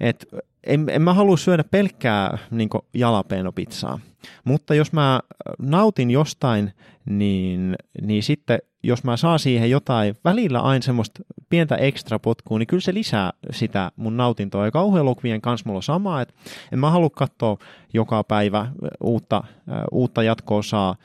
et, 0.00 0.26
en, 0.64 0.88
en 0.88 1.02
mä 1.02 1.14
halua 1.14 1.36
syödä 1.36 1.64
pelkkää 1.64 2.38
niin 2.50 2.68
jalapeenopizzaa, 2.94 4.00
mutta 4.44 4.74
jos 4.74 4.92
mä 4.92 5.20
nautin 5.58 6.10
jostain, 6.10 6.72
niin, 7.04 7.76
niin 8.02 8.22
sitten 8.22 8.58
jos 8.82 9.04
mä 9.04 9.16
saan 9.16 9.38
siihen 9.38 9.70
jotain 9.70 10.16
välillä 10.24 10.60
aina 10.60 10.82
semmoista 10.82 11.22
pientä 11.48 11.76
ekstra 11.76 12.18
potkua, 12.18 12.58
niin 12.58 12.66
kyllä 12.66 12.80
se 12.80 12.94
lisää 12.94 13.32
sitä 13.50 13.92
mun 13.96 14.16
nautintoa. 14.16 14.64
Ja 14.64 14.70
kauhuelokuvien 14.70 15.40
kanssa 15.40 15.64
mulla 15.66 15.78
on 15.78 15.82
sama, 15.82 16.20
että 16.20 16.34
en 16.72 16.78
mä 16.78 16.90
halua 16.90 17.10
katsoa 17.10 17.58
joka 17.94 18.24
päivä 18.24 18.72
uutta, 19.00 19.42
äh, 19.46 19.52
uutta 19.92 20.22
jatko-osaa 20.22 20.90
äh, 20.90 20.96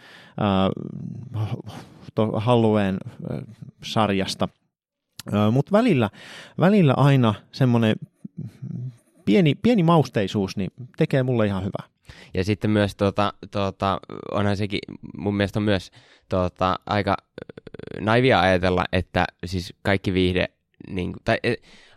to- 2.15 2.39
Halloween-sarjasta. 2.39 4.49
Äh, 5.33 5.51
Mutta 5.51 5.71
välillä, 5.71 6.09
välillä 6.59 6.93
aina 6.97 7.33
semmoinen 7.51 7.95
pieni, 9.25 9.55
pieni 9.55 9.83
mausteisuus 9.83 10.57
niin 10.57 10.69
tekee 10.97 11.23
mulle 11.23 11.45
ihan 11.45 11.63
hyvää. 11.63 11.93
Ja 12.33 12.43
sitten 12.43 12.71
myös 12.71 12.95
tota, 12.95 13.33
tota, 13.51 13.99
onhan 14.31 14.57
sekin, 14.57 14.79
mun 15.17 15.35
mielestä 15.35 15.59
on 15.59 15.63
myös 15.63 15.91
tota, 16.29 16.79
aika 16.85 17.17
naivia 17.99 18.39
ajatella, 18.41 18.85
että 18.91 19.25
siis 19.45 19.73
kaikki 19.81 20.13
viihde, 20.13 20.49
niin, 20.87 21.13
tai 21.23 21.37
e, 21.43 21.53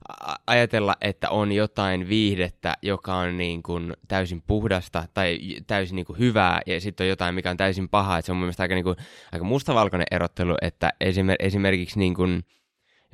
a- 0.08 0.36
ajatella, 0.46 0.94
että 1.00 1.30
on 1.30 1.52
jotain 1.52 2.08
viihdettä, 2.08 2.74
joka 2.82 3.14
on 3.14 3.36
niin 3.36 3.62
kuin 3.62 3.92
täysin 4.08 4.42
puhdasta 4.46 5.04
tai 5.14 5.38
täysin 5.66 5.96
niin 5.96 6.06
kuin 6.06 6.18
hyvää, 6.18 6.60
ja 6.66 6.80
sitten 6.80 7.04
on 7.04 7.08
jotain, 7.08 7.34
mikä 7.34 7.50
on 7.50 7.56
täysin 7.56 7.88
pahaa. 7.88 8.18
Et 8.18 8.24
se 8.24 8.32
on 8.32 8.36
mun 8.36 8.44
mielestä 8.44 8.62
aika, 8.62 8.74
niin 8.74 8.84
kuin, 8.84 8.96
aika 9.32 9.44
mustavalkoinen 9.44 10.06
erottelu, 10.10 10.54
että 10.62 10.92
esimer- 11.04 11.36
esimerkiksi 11.38 11.98
niin 11.98 12.14
kuin, 12.14 12.44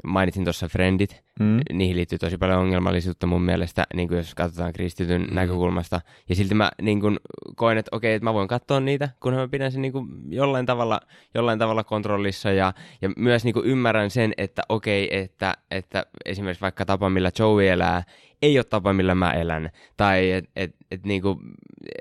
mainitsin 0.04 0.44
tuossa 0.44 0.68
Friendit, 0.68 1.22
Mm. 1.40 1.60
niihin 1.72 1.96
liittyy 1.96 2.18
tosi 2.18 2.38
paljon 2.38 2.58
ongelmallisuutta 2.58 3.26
mun 3.26 3.42
mielestä, 3.42 3.84
niin 3.94 4.08
kuin 4.08 4.16
jos 4.16 4.34
katsotaan 4.34 4.72
kristityn 4.72 5.22
Mm. 5.22 5.34
näkökulmasta. 5.34 6.00
Ja 6.28 6.34
silti 6.34 6.54
mä 6.54 6.70
niin 6.82 7.00
kuin, 7.00 7.18
koen, 7.56 7.78
että 7.78 7.88
okei, 7.96 8.14
että 8.14 8.24
mä 8.24 8.34
voin 8.34 8.48
katsoa 8.48 8.80
niitä, 8.80 9.08
kunhan 9.20 9.40
mä 9.42 9.48
pidän 9.48 9.72
sen 9.72 9.82
niin 9.82 9.92
kuin, 9.92 10.08
jollain, 10.28 10.66
tavalla, 10.66 11.00
jollain 11.34 11.58
tavalla 11.58 11.84
kontrollissa. 11.84 12.50
Ja, 12.50 12.72
ja 13.02 13.10
myös 13.16 13.44
niin 13.44 13.52
kuin, 13.54 13.66
ymmärrän 13.66 14.10
sen, 14.10 14.32
että 14.36 14.62
okei, 14.68 15.16
että, 15.18 15.54
että 15.70 16.06
esimerkiksi 16.24 16.60
vaikka 16.62 16.84
tapa, 16.84 17.10
millä 17.10 17.30
Joey 17.38 17.68
elää, 17.68 18.02
ei 18.42 18.58
ole 18.58 18.64
tapa, 18.64 18.92
millä 18.92 19.14
mä 19.14 19.32
elän. 19.32 19.70
Tai 19.96 20.30
et, 20.30 20.44
et, 20.56 20.74
et, 20.90 21.04
niinku, 21.04 21.40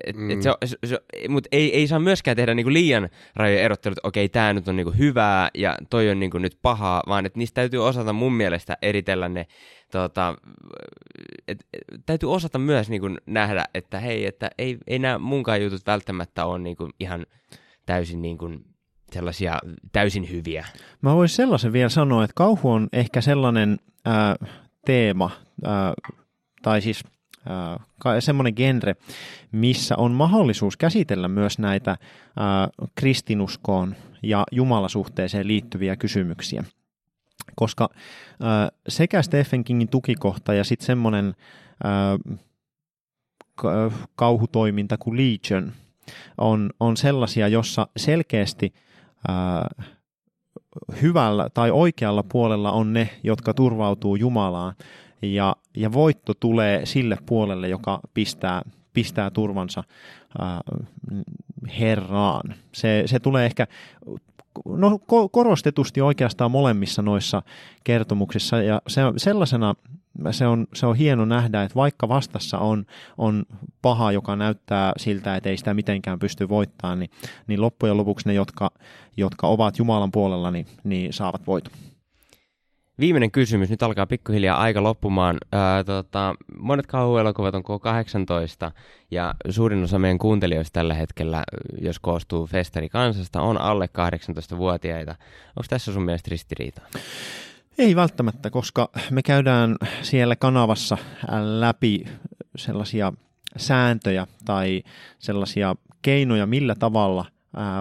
et, 0.08 0.16
Mm. 0.16 0.30
et 0.32 0.42
se, 0.42 0.50
se, 0.66 0.78
se, 0.86 1.00
mut 1.30 1.48
ei, 1.52 1.76
ei 1.76 1.88
saa 1.88 2.00
myöskään 2.00 2.38
tehdä 2.38 2.54
niinku 2.54 2.74
liian 2.74 3.10
rajoja 3.36 3.62
erottelut, 3.62 3.98
että 3.98 4.08
okei, 4.08 4.30
tää 4.30 4.54
nyt 4.54 4.68
on 4.68 4.76
niinku 4.76 4.94
hyvää 4.98 5.50
ja 5.54 5.78
toi 5.90 6.10
on 6.10 6.20
niinku 6.20 6.38
nyt 6.38 6.58
pahaa, 6.62 7.04
vaan 7.08 7.26
että 7.26 7.40
niistä 7.40 7.56
täytyy 7.56 7.86
osata 7.88 8.14
mun 8.14 8.34
mielestä 8.34 8.78
eritellä 8.82 9.30
ne, 9.30 9.48
tota, 9.92 10.36
et, 11.48 11.66
et, 11.74 11.82
täytyy 12.06 12.34
osata 12.34 12.60
myös 12.60 12.90
niinku 12.90 13.10
nähdä, 13.26 13.66
että 13.74 14.00
hei, 14.00 14.26
että 14.26 14.50
ei, 14.58 14.78
ei 14.88 15.00
nämä 15.00 15.18
munkaan 15.20 15.62
jutut 15.64 15.82
välttämättä 15.88 16.46
ole 16.46 16.60
niinku 16.60 16.90
ihan 17.00 17.26
täysin 17.86 18.22
niinku 18.22 18.50
sellaisia 19.12 19.60
täysin 19.92 20.30
hyviä. 20.32 20.66
Mä 21.02 21.16
voisin 21.16 21.36
sellaisen 21.36 21.74
vielä 21.74 21.90
sanoa, 21.90 22.24
että 22.24 22.34
kauhu 22.36 22.72
on 22.72 22.88
ehkä 22.94 23.22
sellainen 23.22 23.80
ää, 24.06 24.36
teema, 24.86 25.32
ää, 25.66 25.94
tai 26.62 26.82
siis 26.82 27.04
semmoinen 28.20 28.54
genre, 28.54 28.96
missä 29.52 29.96
on 29.98 30.12
mahdollisuus 30.12 30.78
käsitellä 30.78 31.28
myös 31.28 31.60
näitä 31.60 31.98
kristinuskoon 32.96 33.96
ja 34.24 34.44
jumalasuhteeseen 34.52 35.48
liittyviä 35.48 35.96
kysymyksiä. 35.96 36.64
Koska 37.56 37.90
sekä 38.88 39.22
Stephen 39.22 39.64
Kingin 39.64 39.90
tukikohta 39.90 40.54
ja 40.54 40.64
sitten 40.64 40.86
semmoinen 40.86 41.36
kauhutoiminta 44.16 44.98
kuin 44.98 45.18
Legion 45.18 45.72
on, 46.38 46.70
on 46.80 46.98
sellaisia, 46.98 47.48
jossa 47.48 47.88
selkeästi 47.98 48.74
hyvällä 51.02 51.50
tai 51.50 51.72
oikealla 51.72 52.24
puolella 52.24 52.72
on 52.72 52.94
ne, 52.94 53.10
jotka 53.24 53.54
turvautuu 53.54 54.16
Jumalaan, 54.16 54.74
ja, 55.22 55.56
ja 55.78 55.94
voitto 55.94 56.34
tulee 56.34 56.86
sille 56.86 57.18
puolelle, 57.26 57.70
joka 57.70 58.00
pistää, 58.14 58.62
pistää 58.94 59.30
turvansa 59.30 59.84
ää, 60.40 60.62
herraan. 61.80 62.56
Se, 62.72 63.04
se 63.06 63.20
tulee 63.20 63.46
ehkä 63.46 63.68
no, 64.66 64.90
ko- 64.90 65.30
korostetusti 65.32 66.02
oikeastaan 66.02 66.52
molemmissa 66.52 67.02
noissa 67.02 67.42
kertomuksissa 67.84 68.62
ja 68.62 68.82
se, 68.88 69.02
sellaisena 69.18 69.76
se 70.32 70.48
on, 70.48 70.68
se 70.74 70.86
on 70.86 70.96
hieno 70.96 71.26
nähdä, 71.26 71.64
että 71.64 71.76
vaikka 71.76 72.08
vastassa 72.10 72.58
on, 72.58 72.86
on 73.18 73.46
paha, 73.82 74.12
joka 74.12 74.36
näyttää 74.36 74.94
siltä, 74.98 75.36
että 75.36 75.50
ei 75.50 75.58
sitä 75.58 75.74
mitenkään 75.74 76.20
pysty 76.20 76.50
voittamaan, 76.50 77.00
niin, 77.00 77.10
niin 77.48 77.62
loppujen 77.62 77.98
lopuksi 77.98 78.28
ne, 78.28 78.34
jotka, 78.34 78.72
jotka 79.18 79.48
ovat 79.48 79.80
Jumalan 79.80 80.12
puolella, 80.12 80.52
niin, 80.52 80.66
niin 80.84 81.14
saavat 81.14 81.48
voiton. 81.48 81.74
Viimeinen 83.02 83.32
kysymys, 83.32 83.70
nyt 83.70 83.84
alkaa 83.84 84.06
pikkuhiljaa 84.06 84.58
aika 84.58 84.84
loppumaan. 84.84 85.38
Ää, 85.52 85.84
tota, 85.84 86.36
monet 86.58 86.88
kauhuelokuvat 86.88 87.56
on 87.56 87.64
K18 87.64 88.72
ja 89.12 89.36
suurin 89.50 89.84
osa 89.84 90.00
meidän 90.00 90.18
kuuntelijoista 90.18 90.74
tällä 90.74 90.94
hetkellä, 90.94 91.44
jos 91.82 92.00
koostuu 92.00 92.48
festarikansasta, 92.48 93.42
on 93.42 93.62
alle 93.62 93.90
18-vuotiaita. 94.54 95.12
Onko 95.48 95.66
tässä 95.70 95.94
sun 95.94 96.04
mielestä 96.04 96.28
ristiriitaa? 96.32 96.86
Ei 97.78 97.96
välttämättä, 97.96 98.50
koska 98.50 98.90
me 99.12 99.22
käydään 99.22 99.76
siellä 100.02 100.36
kanavassa 100.36 100.98
läpi 101.60 102.06
sellaisia 102.56 103.14
sääntöjä 103.58 104.28
tai 104.46 104.84
sellaisia 105.20 105.76
keinoja, 106.02 106.46
millä 106.46 106.76
tavalla 106.76 107.26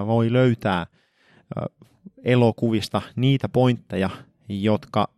voi 0.07 0.33
löytää 0.33 0.87
elokuvista 2.25 3.03
niitä 3.17 3.49
pointteja, 3.49 4.11
jotka 4.51 5.09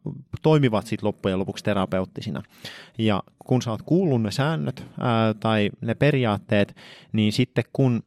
toimivat 0.42 0.86
sitten 0.86 1.06
loppujen 1.06 1.38
lopuksi 1.38 1.64
terapeuttisina. 1.64 2.42
Ja 2.98 3.22
kun 3.46 3.62
sä 3.62 3.70
oot 3.70 3.82
kuullut 3.82 4.22
ne 4.22 4.30
säännöt 4.30 4.86
ää, 5.00 5.34
tai 5.34 5.70
ne 5.80 5.94
periaatteet, 5.94 6.76
niin 7.12 7.32
sitten 7.32 7.64
kun 7.72 8.02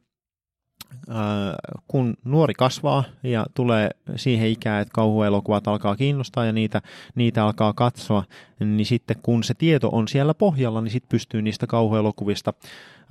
kun 1.88 2.14
nuori 2.24 2.54
kasvaa 2.54 3.04
ja 3.22 3.46
tulee 3.54 3.90
siihen 4.16 4.48
ikään, 4.48 4.82
että 4.82 4.92
kauhuelokuvat 4.94 5.68
alkaa 5.68 5.96
kiinnostaa 5.96 6.44
ja 6.44 6.52
niitä, 6.52 6.82
niitä 7.14 7.44
alkaa 7.44 7.72
katsoa, 7.72 8.24
niin 8.60 8.86
sitten 8.86 9.16
kun 9.22 9.44
se 9.44 9.54
tieto 9.54 9.88
on 9.92 10.08
siellä 10.08 10.34
pohjalla, 10.34 10.80
niin 10.80 10.92
sitten 10.92 11.08
pystyy 11.08 11.42
niistä 11.42 11.66
kauhuelokuvista 11.66 12.52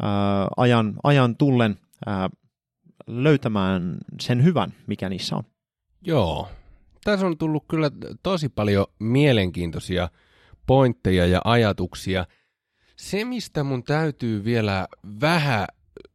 ää, 0.02 0.48
ajan, 0.58 0.94
ajan 1.04 1.36
tullen 1.36 1.78
ää, 2.06 2.30
löytämään 3.08 3.98
sen 4.22 4.44
hyvän, 4.44 4.74
mikä 4.88 5.10
niissä 5.10 5.36
on. 5.36 5.44
Joo. 6.02 6.48
Tässä 7.06 7.28
on 7.28 7.38
tullut 7.38 7.66
kyllä 7.68 7.92
tosi 8.24 8.50
paljon 8.50 8.86
mielenkiintoisia 9.00 10.10
pointteja 10.68 11.26
ja 11.26 11.42
ajatuksia. 11.44 12.26
Se, 12.96 13.26
mistä 13.26 13.64
mun 13.64 13.84
täytyy 13.84 14.44
vielä 14.44 14.88
vähän 15.22 15.68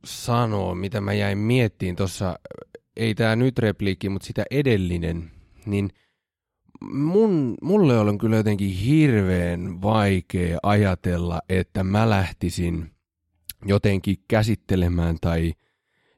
sanoa, 0.05 0.75
mitä 0.75 1.01
mä 1.01 1.13
jäin 1.13 1.39
miettiin 1.39 1.97
tuossa, 1.97 2.39
ei 2.97 3.15
tämä 3.15 3.37
nyt 3.37 3.59
repliikki, 3.59 4.09
mutta 4.09 4.27
sitä 4.27 4.45
edellinen, 4.51 5.31
niin 5.67 5.91
mun, 6.93 7.55
mulle 7.63 7.99
on 7.99 8.19
kyllä 8.19 8.37
jotenkin 8.37 8.71
hirveän 8.71 9.83
vaikea 9.83 10.59
ajatella, 10.63 11.41
että 11.49 11.85
mä 11.85 12.11
lähtisin 12.11 12.91
jotenkin 13.65 14.17
käsittelemään 14.29 15.17
tai 15.21 15.53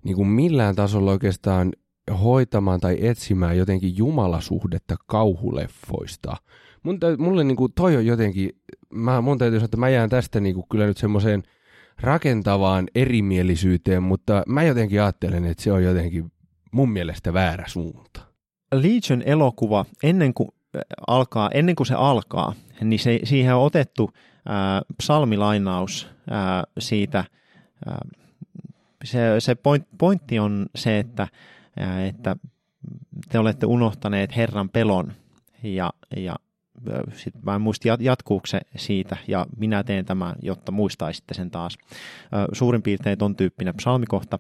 niin 0.05 0.17
kuin 0.17 0.29
millään 0.29 0.75
tasolla 0.75 1.11
oikeastaan 1.11 1.73
hoitamaan 2.11 2.81
tai 2.81 2.97
etsimään 3.01 3.59
jotenkin 3.59 3.97
jumalasuhdetta 3.97 4.97
kauhuleffoista. 5.07 6.37
Mun, 6.83 6.99
mulle 7.19 7.45
niin 7.45 7.57
kuin 7.57 7.73
toi 7.75 7.97
on 7.97 8.07
jotenkin, 8.07 8.51
mä, 8.93 9.21
mun 9.21 9.39
täytyy 9.39 9.59
sanoa, 9.59 9.65
että 9.65 9.77
mä 9.77 9.89
jään 9.89 10.11
tästä 10.11 10.41
niin 10.41 10.55
kuin 10.55 10.67
kyllä 10.71 10.87
nyt 10.87 10.97
semmoiseen– 10.97 11.43
rakentavaan 12.03 12.89
erimielisyyteen, 12.95 14.03
mutta 14.03 14.43
mä 14.47 14.63
jotenkin 14.63 15.03
ajattelen, 15.03 15.45
että 15.45 15.63
se 15.63 15.73
on 15.73 15.85
jotenkin 15.85 16.33
mun 16.73 16.91
mielestä 16.91 17.33
väärä 17.33 17.65
suunta. 17.67 18.21
Legion 18.75 19.23
elokuva, 19.25 19.85
ennen 20.03 20.35
kuin 20.35 20.49
äh, 20.77 20.83
alkaa, 21.07 21.51
ennen 21.55 21.75
kuin 21.75 21.87
se 21.87 21.95
alkaa, 21.95 22.53
niin 22.81 22.99
se, 22.99 23.21
siihen 23.25 23.55
on 23.55 23.63
otettu 23.63 24.11
ää, 24.49 24.83
psalmilainaus 24.99 26.09
ää, 26.31 26.65
siitä. 26.79 27.25
Ää, 27.87 27.99
se 29.05 29.19
se 29.39 29.55
point, 29.55 29.87
pointti 29.99 30.39
on 30.39 30.67
se, 30.75 30.99
että, 30.99 31.23
ää, 31.23 31.29
että 32.07 32.37
te 33.29 33.39
olette 33.39 33.67
unohtaneet 33.67 34.37
Herran 34.37 34.69
pelon 34.69 35.13
ja, 35.63 35.93
ja 36.17 36.37
sit 37.13 37.35
mä 37.43 37.55
en 37.55 37.61
muista 37.61 37.89
jatkuuko 38.01 38.47
se 38.47 38.61
siitä, 38.77 39.17
ja 39.29 39.47
minä 39.57 39.85
teen 39.85 40.05
tämän, 40.05 40.35
jotta 40.43 40.73
muistaisitte 40.73 41.35
sen 41.35 41.51
taas. 41.51 41.79
Suurin 42.53 42.83
piirtein 42.83 43.19
ton 43.19 43.37
tyyppinen 43.37 43.75
psalmikohta, 43.77 44.39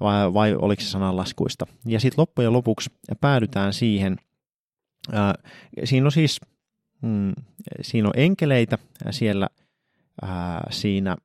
vai, 0.00 0.34
vai 0.34 0.54
oliko 0.54 0.82
se 0.82 0.88
sananlaskuista. 0.88 1.66
Ja 1.86 2.00
sitten 2.00 2.22
loppujen 2.22 2.52
lopuksi 2.52 2.90
päädytään 3.20 3.72
siihen, 3.72 4.16
siinä 5.84 6.06
on 6.06 6.12
siis 6.12 6.40
mm, 7.02 7.32
siinä 7.80 8.08
on 8.08 8.14
enkeleitä 8.16 8.78
siellä 9.10 9.48
ää, 10.22 10.66
siinä 10.70 11.16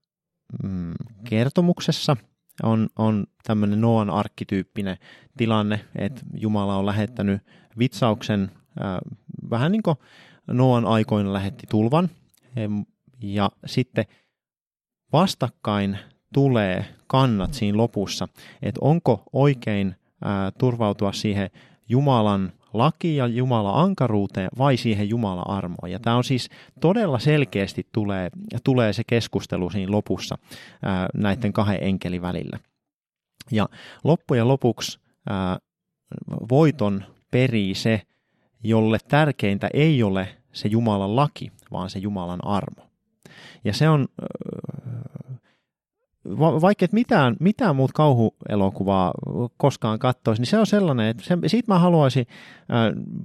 mm, 0.63 0.93
kertomuksessa, 1.23 2.17
on, 2.64 2.89
on 2.95 3.26
tämmöinen 3.43 3.82
Noan 3.82 4.10
arkkityyppinen 4.10 4.97
tilanne, 5.38 5.80
että 5.95 6.22
Jumala 6.34 6.76
on 6.76 6.86
lähettänyt 6.86 7.41
vitsauksen 7.80 8.51
ää, 8.80 8.99
vähän 9.49 9.72
niin 9.72 9.84
kuin 9.84 9.97
Noan 10.47 10.86
aikoina 10.86 11.34
lähetti 11.34 11.68
tulvan. 11.70 12.10
Ja 13.22 13.51
sitten 13.66 14.05
vastakkain 15.14 15.97
tulee 16.34 16.86
kannat 17.08 17.53
siinä 17.53 17.78
lopussa, 17.78 18.28
että 18.62 18.80
onko 18.84 19.24
oikein 19.34 19.95
ää, 20.22 20.51
turvautua 20.51 21.12
siihen 21.12 21.49
Jumalan 21.89 22.53
laki 22.74 23.15
ja 23.15 23.28
Jumalan 23.28 23.84
ankaruuteen 23.84 24.49
vai 24.57 24.78
siihen 24.78 25.09
Jumalan 25.09 25.49
armoon. 25.49 25.91
Ja 25.91 25.99
tämä 25.99 26.15
on 26.15 26.24
siis 26.24 26.49
todella 26.82 27.20
selkeästi 27.20 27.88
tulee, 27.91 28.30
tulee 28.63 28.93
se 28.93 29.03
keskustelu 29.07 29.70
siinä 29.70 29.91
lopussa 29.91 30.38
ää, 30.82 31.07
näiden 31.13 31.53
kahden 31.53 31.84
enkelin 31.84 32.22
välillä. 32.22 32.59
Ja 33.51 33.70
loppujen 34.03 34.47
lopuksi 34.47 34.99
ää, 35.30 35.57
voiton 36.49 37.03
perii 37.32 37.76
se, 37.76 38.01
jolle 38.63 38.97
tärkeintä 39.07 39.70
ei 39.74 40.03
ole 40.03 40.28
se 40.53 40.68
Jumalan 40.68 41.15
laki, 41.15 41.51
vaan 41.72 41.89
se 41.89 41.99
Jumalan 41.99 42.47
armo. 42.47 42.88
Ja 43.63 43.74
se 43.74 43.89
on, 43.89 44.07
vaikka 46.39 46.86
et 46.86 46.93
mitään, 46.93 47.36
mitään 47.39 47.75
muut 47.75 47.91
kauhuelokuvaa 47.91 49.11
koskaan 49.57 49.99
katsoisi, 49.99 50.41
niin 50.41 50.49
se 50.49 50.59
on 50.59 50.67
sellainen, 50.67 51.07
että 51.07 51.23
se, 51.23 51.38
siitä 51.47 51.73
mä 51.73 51.80
haluaisin 51.80 52.28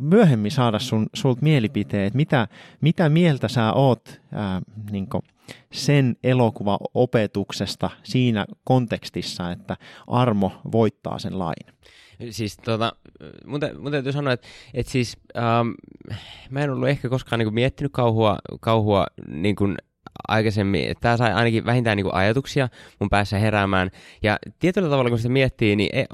myöhemmin 0.01 0.51
saada 0.51 0.79
sun, 0.79 1.07
sulta 1.15 1.43
mielipiteet, 1.43 2.07
että 2.07 2.17
mitä, 2.17 2.49
mitä 2.81 3.09
mieltä 3.09 3.49
sä 3.49 3.73
oot 3.73 4.21
ää, 4.33 4.63
niin 4.91 5.09
sen 5.73 6.17
elokuvaopetuksesta 6.23 7.91
siinä 8.03 8.47
kontekstissa, 8.65 9.51
että 9.51 9.77
armo 10.07 10.53
voittaa 10.73 11.19
sen 11.19 11.39
lain. 11.39 11.67
Siis 12.31 12.57
tota, 12.57 12.93
mun, 13.47 13.61
tä, 13.61 13.71
mun 13.79 13.93
täytyy 13.93 14.13
sanoa, 14.13 14.33
että, 14.33 14.49
että 14.75 14.93
siis 14.93 15.17
ähm, 15.37 15.69
mä 16.51 16.61
en 16.61 16.71
ollut 16.71 16.89
ehkä 16.89 17.09
koskaan 17.09 17.39
niin 17.39 17.47
kuin, 17.47 17.55
miettinyt 17.55 17.93
kauhua, 17.93 18.39
kauhua 18.61 19.07
niin 19.29 19.57
kuin, 19.57 19.77
aikaisemmin. 20.29 20.95
Tämä 21.01 21.17
sai 21.17 21.33
ainakin 21.33 21.65
vähintään 21.65 21.97
niin 21.97 22.05
kuin, 22.05 22.15
ajatuksia 22.15 22.69
mun 23.01 23.11
päässä 23.11 23.39
heräämään. 23.39 23.91
Ja 24.23 24.39
tietyllä 24.59 24.89
tavalla, 24.89 25.11
kun 25.11 25.19
sitä 25.19 25.29
miettii, 25.29 25.77
niin 25.77 25.91
e, 25.93 26.05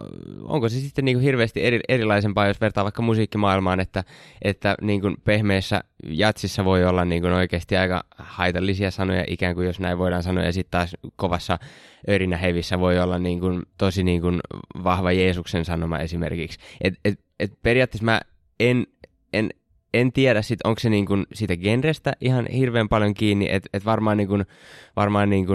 onko 0.43 0.69
se 0.69 0.81
sitten 0.81 1.05
niin 1.05 1.17
kuin, 1.17 1.25
hirveästi 1.25 1.65
eri, 1.65 1.81
erilaisempaa, 1.89 2.47
jos 2.47 2.61
vertaa 2.61 2.85
vaikka 2.85 3.03
musiikkimaailmaan, 3.03 3.81
että, 3.81 4.05
että 4.43 4.75
niin 4.83 5.01
kuin, 5.01 5.17
pehmeässä 5.25 5.81
jatsissa 6.09 6.65
voi 6.65 6.85
olla 6.85 7.05
niin 7.05 7.23
kuin, 7.23 7.33
oikeasti 7.33 7.77
aika 7.77 8.05
haitallisia 8.19 8.91
sanoja, 8.91 9.25
ikään 9.27 9.55
kuin 9.55 9.67
jos 9.67 9.81
näin 9.81 9.99
voidaan 9.99 10.23
sanoa, 10.23 10.45
ja 10.45 10.53
sitten 10.53 10.71
taas 10.71 10.97
kovassa 11.17 11.59
örinähevissä 12.09 12.81
voi 12.81 12.99
olla 13.01 13.19
niin 13.19 13.41
kuin, 13.41 13.63
tosi 13.79 14.05
niin 14.05 14.21
kuin, 14.21 14.41
vahva 14.85 15.13
Jeesuksen 15.13 15.65
sanoma 15.65 15.99
esimerkiksi. 15.99 16.59
Et, 16.81 16.95
et, 17.05 17.21
et 17.41 17.53
periaatteessa 17.63 18.05
mä 18.05 18.21
en, 18.61 18.87
en 19.33 19.51
en 19.95 20.13
tiedä, 20.13 20.43
sit, 20.43 20.61
onko 20.65 20.81
se 20.81 20.91
niinku 20.91 21.15
siitä 21.35 21.57
genrestä 21.57 22.13
ihan 22.21 22.47
hirveän 22.47 22.89
paljon 22.89 23.15
kiinni, 23.15 23.49
että 23.51 23.69
et 23.73 23.85
varmaan, 23.85 24.17
niinku, 24.17 24.39
varmaan 24.97 25.31
niinku 25.31 25.53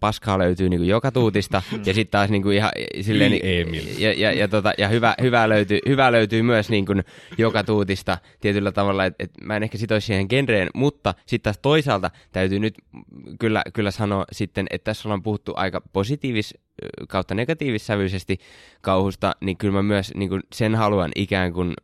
paskaa 0.00 0.38
löytyy 0.38 0.68
niinku 0.68 0.84
joka 0.84 1.12
tuutista, 1.12 1.62
ja 1.86 1.94
sitten 1.94 2.10
taas 2.10 2.30
niinku 2.30 2.50
ihan 2.50 2.70
silleen, 3.00 3.30
niin, 3.30 4.00
ja, 4.00 4.12
ja, 4.12 4.32
ja, 4.32 4.48
tota, 4.48 4.72
ja 4.78 4.88
hyvä, 4.88 5.14
hyvä, 5.22 5.48
löytyy, 5.48 5.78
hyvä 5.88 6.12
löytyy 6.12 6.42
myös 6.42 6.70
niinku 6.70 6.92
joka 7.38 7.64
tuutista 7.64 8.18
tietyllä 8.40 8.72
tavalla, 8.72 9.04
että 9.04 9.24
et 9.24 9.30
mä 9.42 9.56
en 9.56 9.62
ehkä 9.62 9.78
sitoisi 9.78 10.06
siihen 10.06 10.26
genreen, 10.28 10.68
mutta 10.74 11.14
sitten 11.26 11.42
taas 11.52 11.58
toisaalta 11.62 12.10
täytyy 12.32 12.58
nyt 12.58 12.74
kyllä, 13.40 13.62
kyllä 13.72 13.90
sanoa 13.90 14.24
sitten, 14.32 14.66
että 14.70 14.84
tässä 14.84 15.08
ollaan 15.08 15.22
puhuttu 15.22 15.52
aika 15.56 15.80
positiivis 15.92 16.54
kautta 17.08 17.34
negatiivissävyisesti 17.34 18.38
kauhusta, 18.80 19.36
niin 19.40 19.56
kyllä 19.56 19.74
mä 19.74 19.82
myös 19.82 20.12
niin 20.14 20.28
kuin 20.28 20.42
sen 20.52 20.74
haluan 20.74 21.10
ikään 21.16 21.52
kuin 21.52 21.74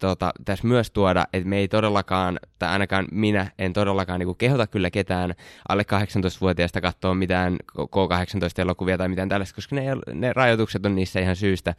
tota, 0.00 0.32
tässä 0.44 0.68
myös 0.68 0.90
tuoda, 0.90 1.24
että 1.32 1.48
me 1.48 1.58
ei 1.58 1.68
todellakaan, 1.68 2.38
tai 2.58 2.68
ainakaan 2.68 3.06
minä 3.12 3.50
en 3.58 3.72
todellakaan 3.72 4.20
niin 4.20 4.26
kuin 4.26 4.38
kehota 4.38 4.66
kyllä 4.66 4.90
ketään 4.90 5.34
alle 5.68 5.82
18-vuotiaasta 5.82 6.80
katsoa 6.80 7.14
mitään 7.14 7.56
K18-elokuvia 7.78 8.98
tai 8.98 9.08
mitään 9.08 9.28
tällaista, 9.28 9.54
koska 9.54 9.76
ne, 9.76 9.82
ne 10.12 10.32
rajoitukset 10.32 10.86
on 10.86 10.94
niissä 10.94 11.20
ihan 11.20 11.36
syystä, 11.36 11.74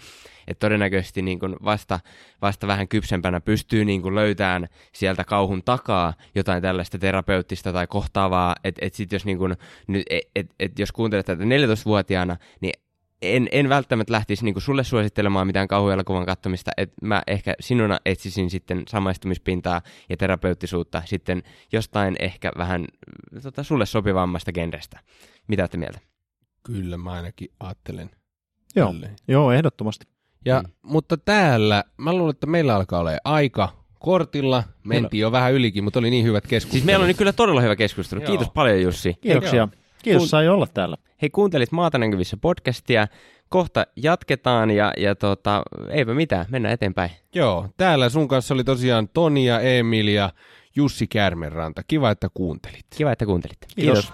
että 0.47 0.59
todennäköisesti 0.59 1.21
niin 1.21 1.39
kuin 1.39 1.55
vasta, 1.63 1.99
vasta 2.41 2.67
vähän 2.67 2.87
kypsempänä 2.87 3.41
pystyy 3.41 3.85
niin 3.85 4.01
kuin 4.01 4.15
löytämään 4.15 4.67
sieltä 4.91 5.23
kauhun 5.23 5.63
takaa 5.63 6.13
jotain 6.35 6.61
tällaista 6.61 6.97
terapeuttista 6.97 7.73
tai 7.73 7.87
kohtaavaa, 7.87 8.55
että 8.63 8.85
et 8.85 9.11
jos, 9.11 9.25
niin 9.25 9.39
nyt, 9.87 10.03
et, 10.09 10.23
et, 10.35 10.47
et 10.59 10.79
jos 10.79 10.91
kuuntelet 10.91 11.25
tätä 11.25 11.43
14-vuotiaana, 11.43 12.37
niin 12.61 12.73
en, 13.21 13.47
en 13.51 13.69
välttämättä 13.69 14.13
lähtisi 14.13 14.45
niin 14.45 14.61
sulle 14.61 14.83
suosittelemaan 14.83 15.47
mitään 15.47 15.67
kauhuelokuvan 15.67 16.25
katsomista, 16.25 16.71
että 16.77 16.95
mä 17.01 17.23
ehkä 17.27 17.53
sinuna 17.59 17.99
etsisin 18.05 18.49
sitten 18.49 18.83
samaistumispintaa 18.87 19.81
ja 20.09 20.17
terapeuttisuutta 20.17 21.01
sitten 21.05 21.43
jostain 21.71 22.15
ehkä 22.19 22.51
vähän 22.57 22.85
tota, 23.43 23.63
sulle 23.63 23.85
sopivammasta 23.85 24.51
genrestä. 24.51 24.99
Mitä 25.47 25.63
olette 25.63 25.77
mieltä? 25.77 25.99
Kyllä 26.63 26.97
mä 26.97 27.11
ainakin 27.11 27.51
ajattelen. 27.59 28.09
Joo, 28.75 28.91
tälleen. 28.91 29.15
joo 29.27 29.51
ehdottomasti. 29.51 30.05
Ja, 30.45 30.61
Mm. 30.61 30.71
Mutta 30.81 31.17
täällä, 31.17 31.83
mä 31.97 32.13
luulen, 32.13 32.31
että 32.33 32.47
meillä 32.47 32.75
alkaa 32.75 32.99
olla 32.99 33.11
aika 33.23 33.69
kortilla. 33.99 34.63
Mentiin 34.83 35.21
jo 35.21 35.31
vähän 35.31 35.53
ylikin, 35.53 35.83
mutta 35.83 35.99
oli 35.99 36.09
niin 36.09 36.25
hyvät 36.25 36.47
keskustelut. 36.47 36.71
Siis 36.71 36.83
meillä 36.85 37.03
on 37.03 37.07
nyt 37.07 37.17
kyllä 37.17 37.33
todella 37.33 37.61
hyvä 37.61 37.75
keskustelu. 37.75 38.21
Joo. 38.21 38.27
Kiitos 38.27 38.49
paljon 38.49 38.81
Jussi. 38.81 39.13
Kiitoksia. 39.21 39.67
Kiitos, 40.05 40.21
Kun- 40.21 40.29
sai 40.29 40.47
olla 40.47 40.67
täällä. 40.73 40.97
Hei, 41.21 41.29
kuuntelit 41.29 41.71
Maata 41.71 41.97
näkyvissä 41.97 42.37
podcastia. 42.37 43.07
Kohta 43.49 43.87
jatketaan 43.95 44.71
ja, 44.71 44.93
ja 44.97 45.15
tota, 45.15 45.63
eipä 45.89 46.13
mitään, 46.13 46.45
mennään 46.49 46.73
eteenpäin. 46.73 47.11
Joo, 47.35 47.67
täällä 47.77 48.09
sun 48.09 48.27
kanssa 48.27 48.53
oli 48.53 48.63
tosiaan 48.63 49.07
Toni 49.07 49.45
ja 49.45 49.59
Emil 49.59 50.07
ja 50.07 50.29
Jussi 50.75 51.07
Kärmenranta. 51.07 51.81
Kiva, 51.87 52.11
että 52.11 52.27
kuuntelit. 52.33 52.85
Kiva, 52.97 53.11
että 53.11 53.25
kuuntelit. 53.25 53.57
Kiitos. 53.75 54.13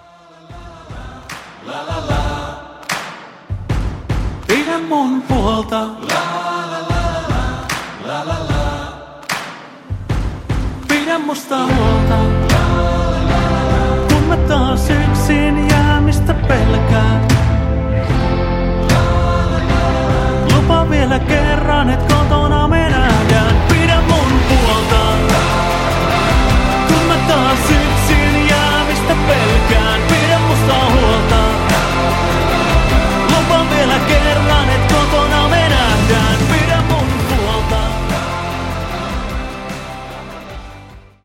Pidä 4.47 4.79
mun 4.79 5.21
puolta. 5.21 5.87
Pidä 10.87 11.19
musta 11.19 11.57
huolta. 11.65 12.17
Kun 14.13 14.23
mä 14.23 14.37
taas 14.37 14.89
yksin 14.89 15.70
pelkää. 16.47 17.21
Lupa 20.55 20.89
vielä 20.89 21.19
kerran, 21.19 21.89
et 21.89 22.13
kotona 22.13 22.67
mennä 22.67 23.01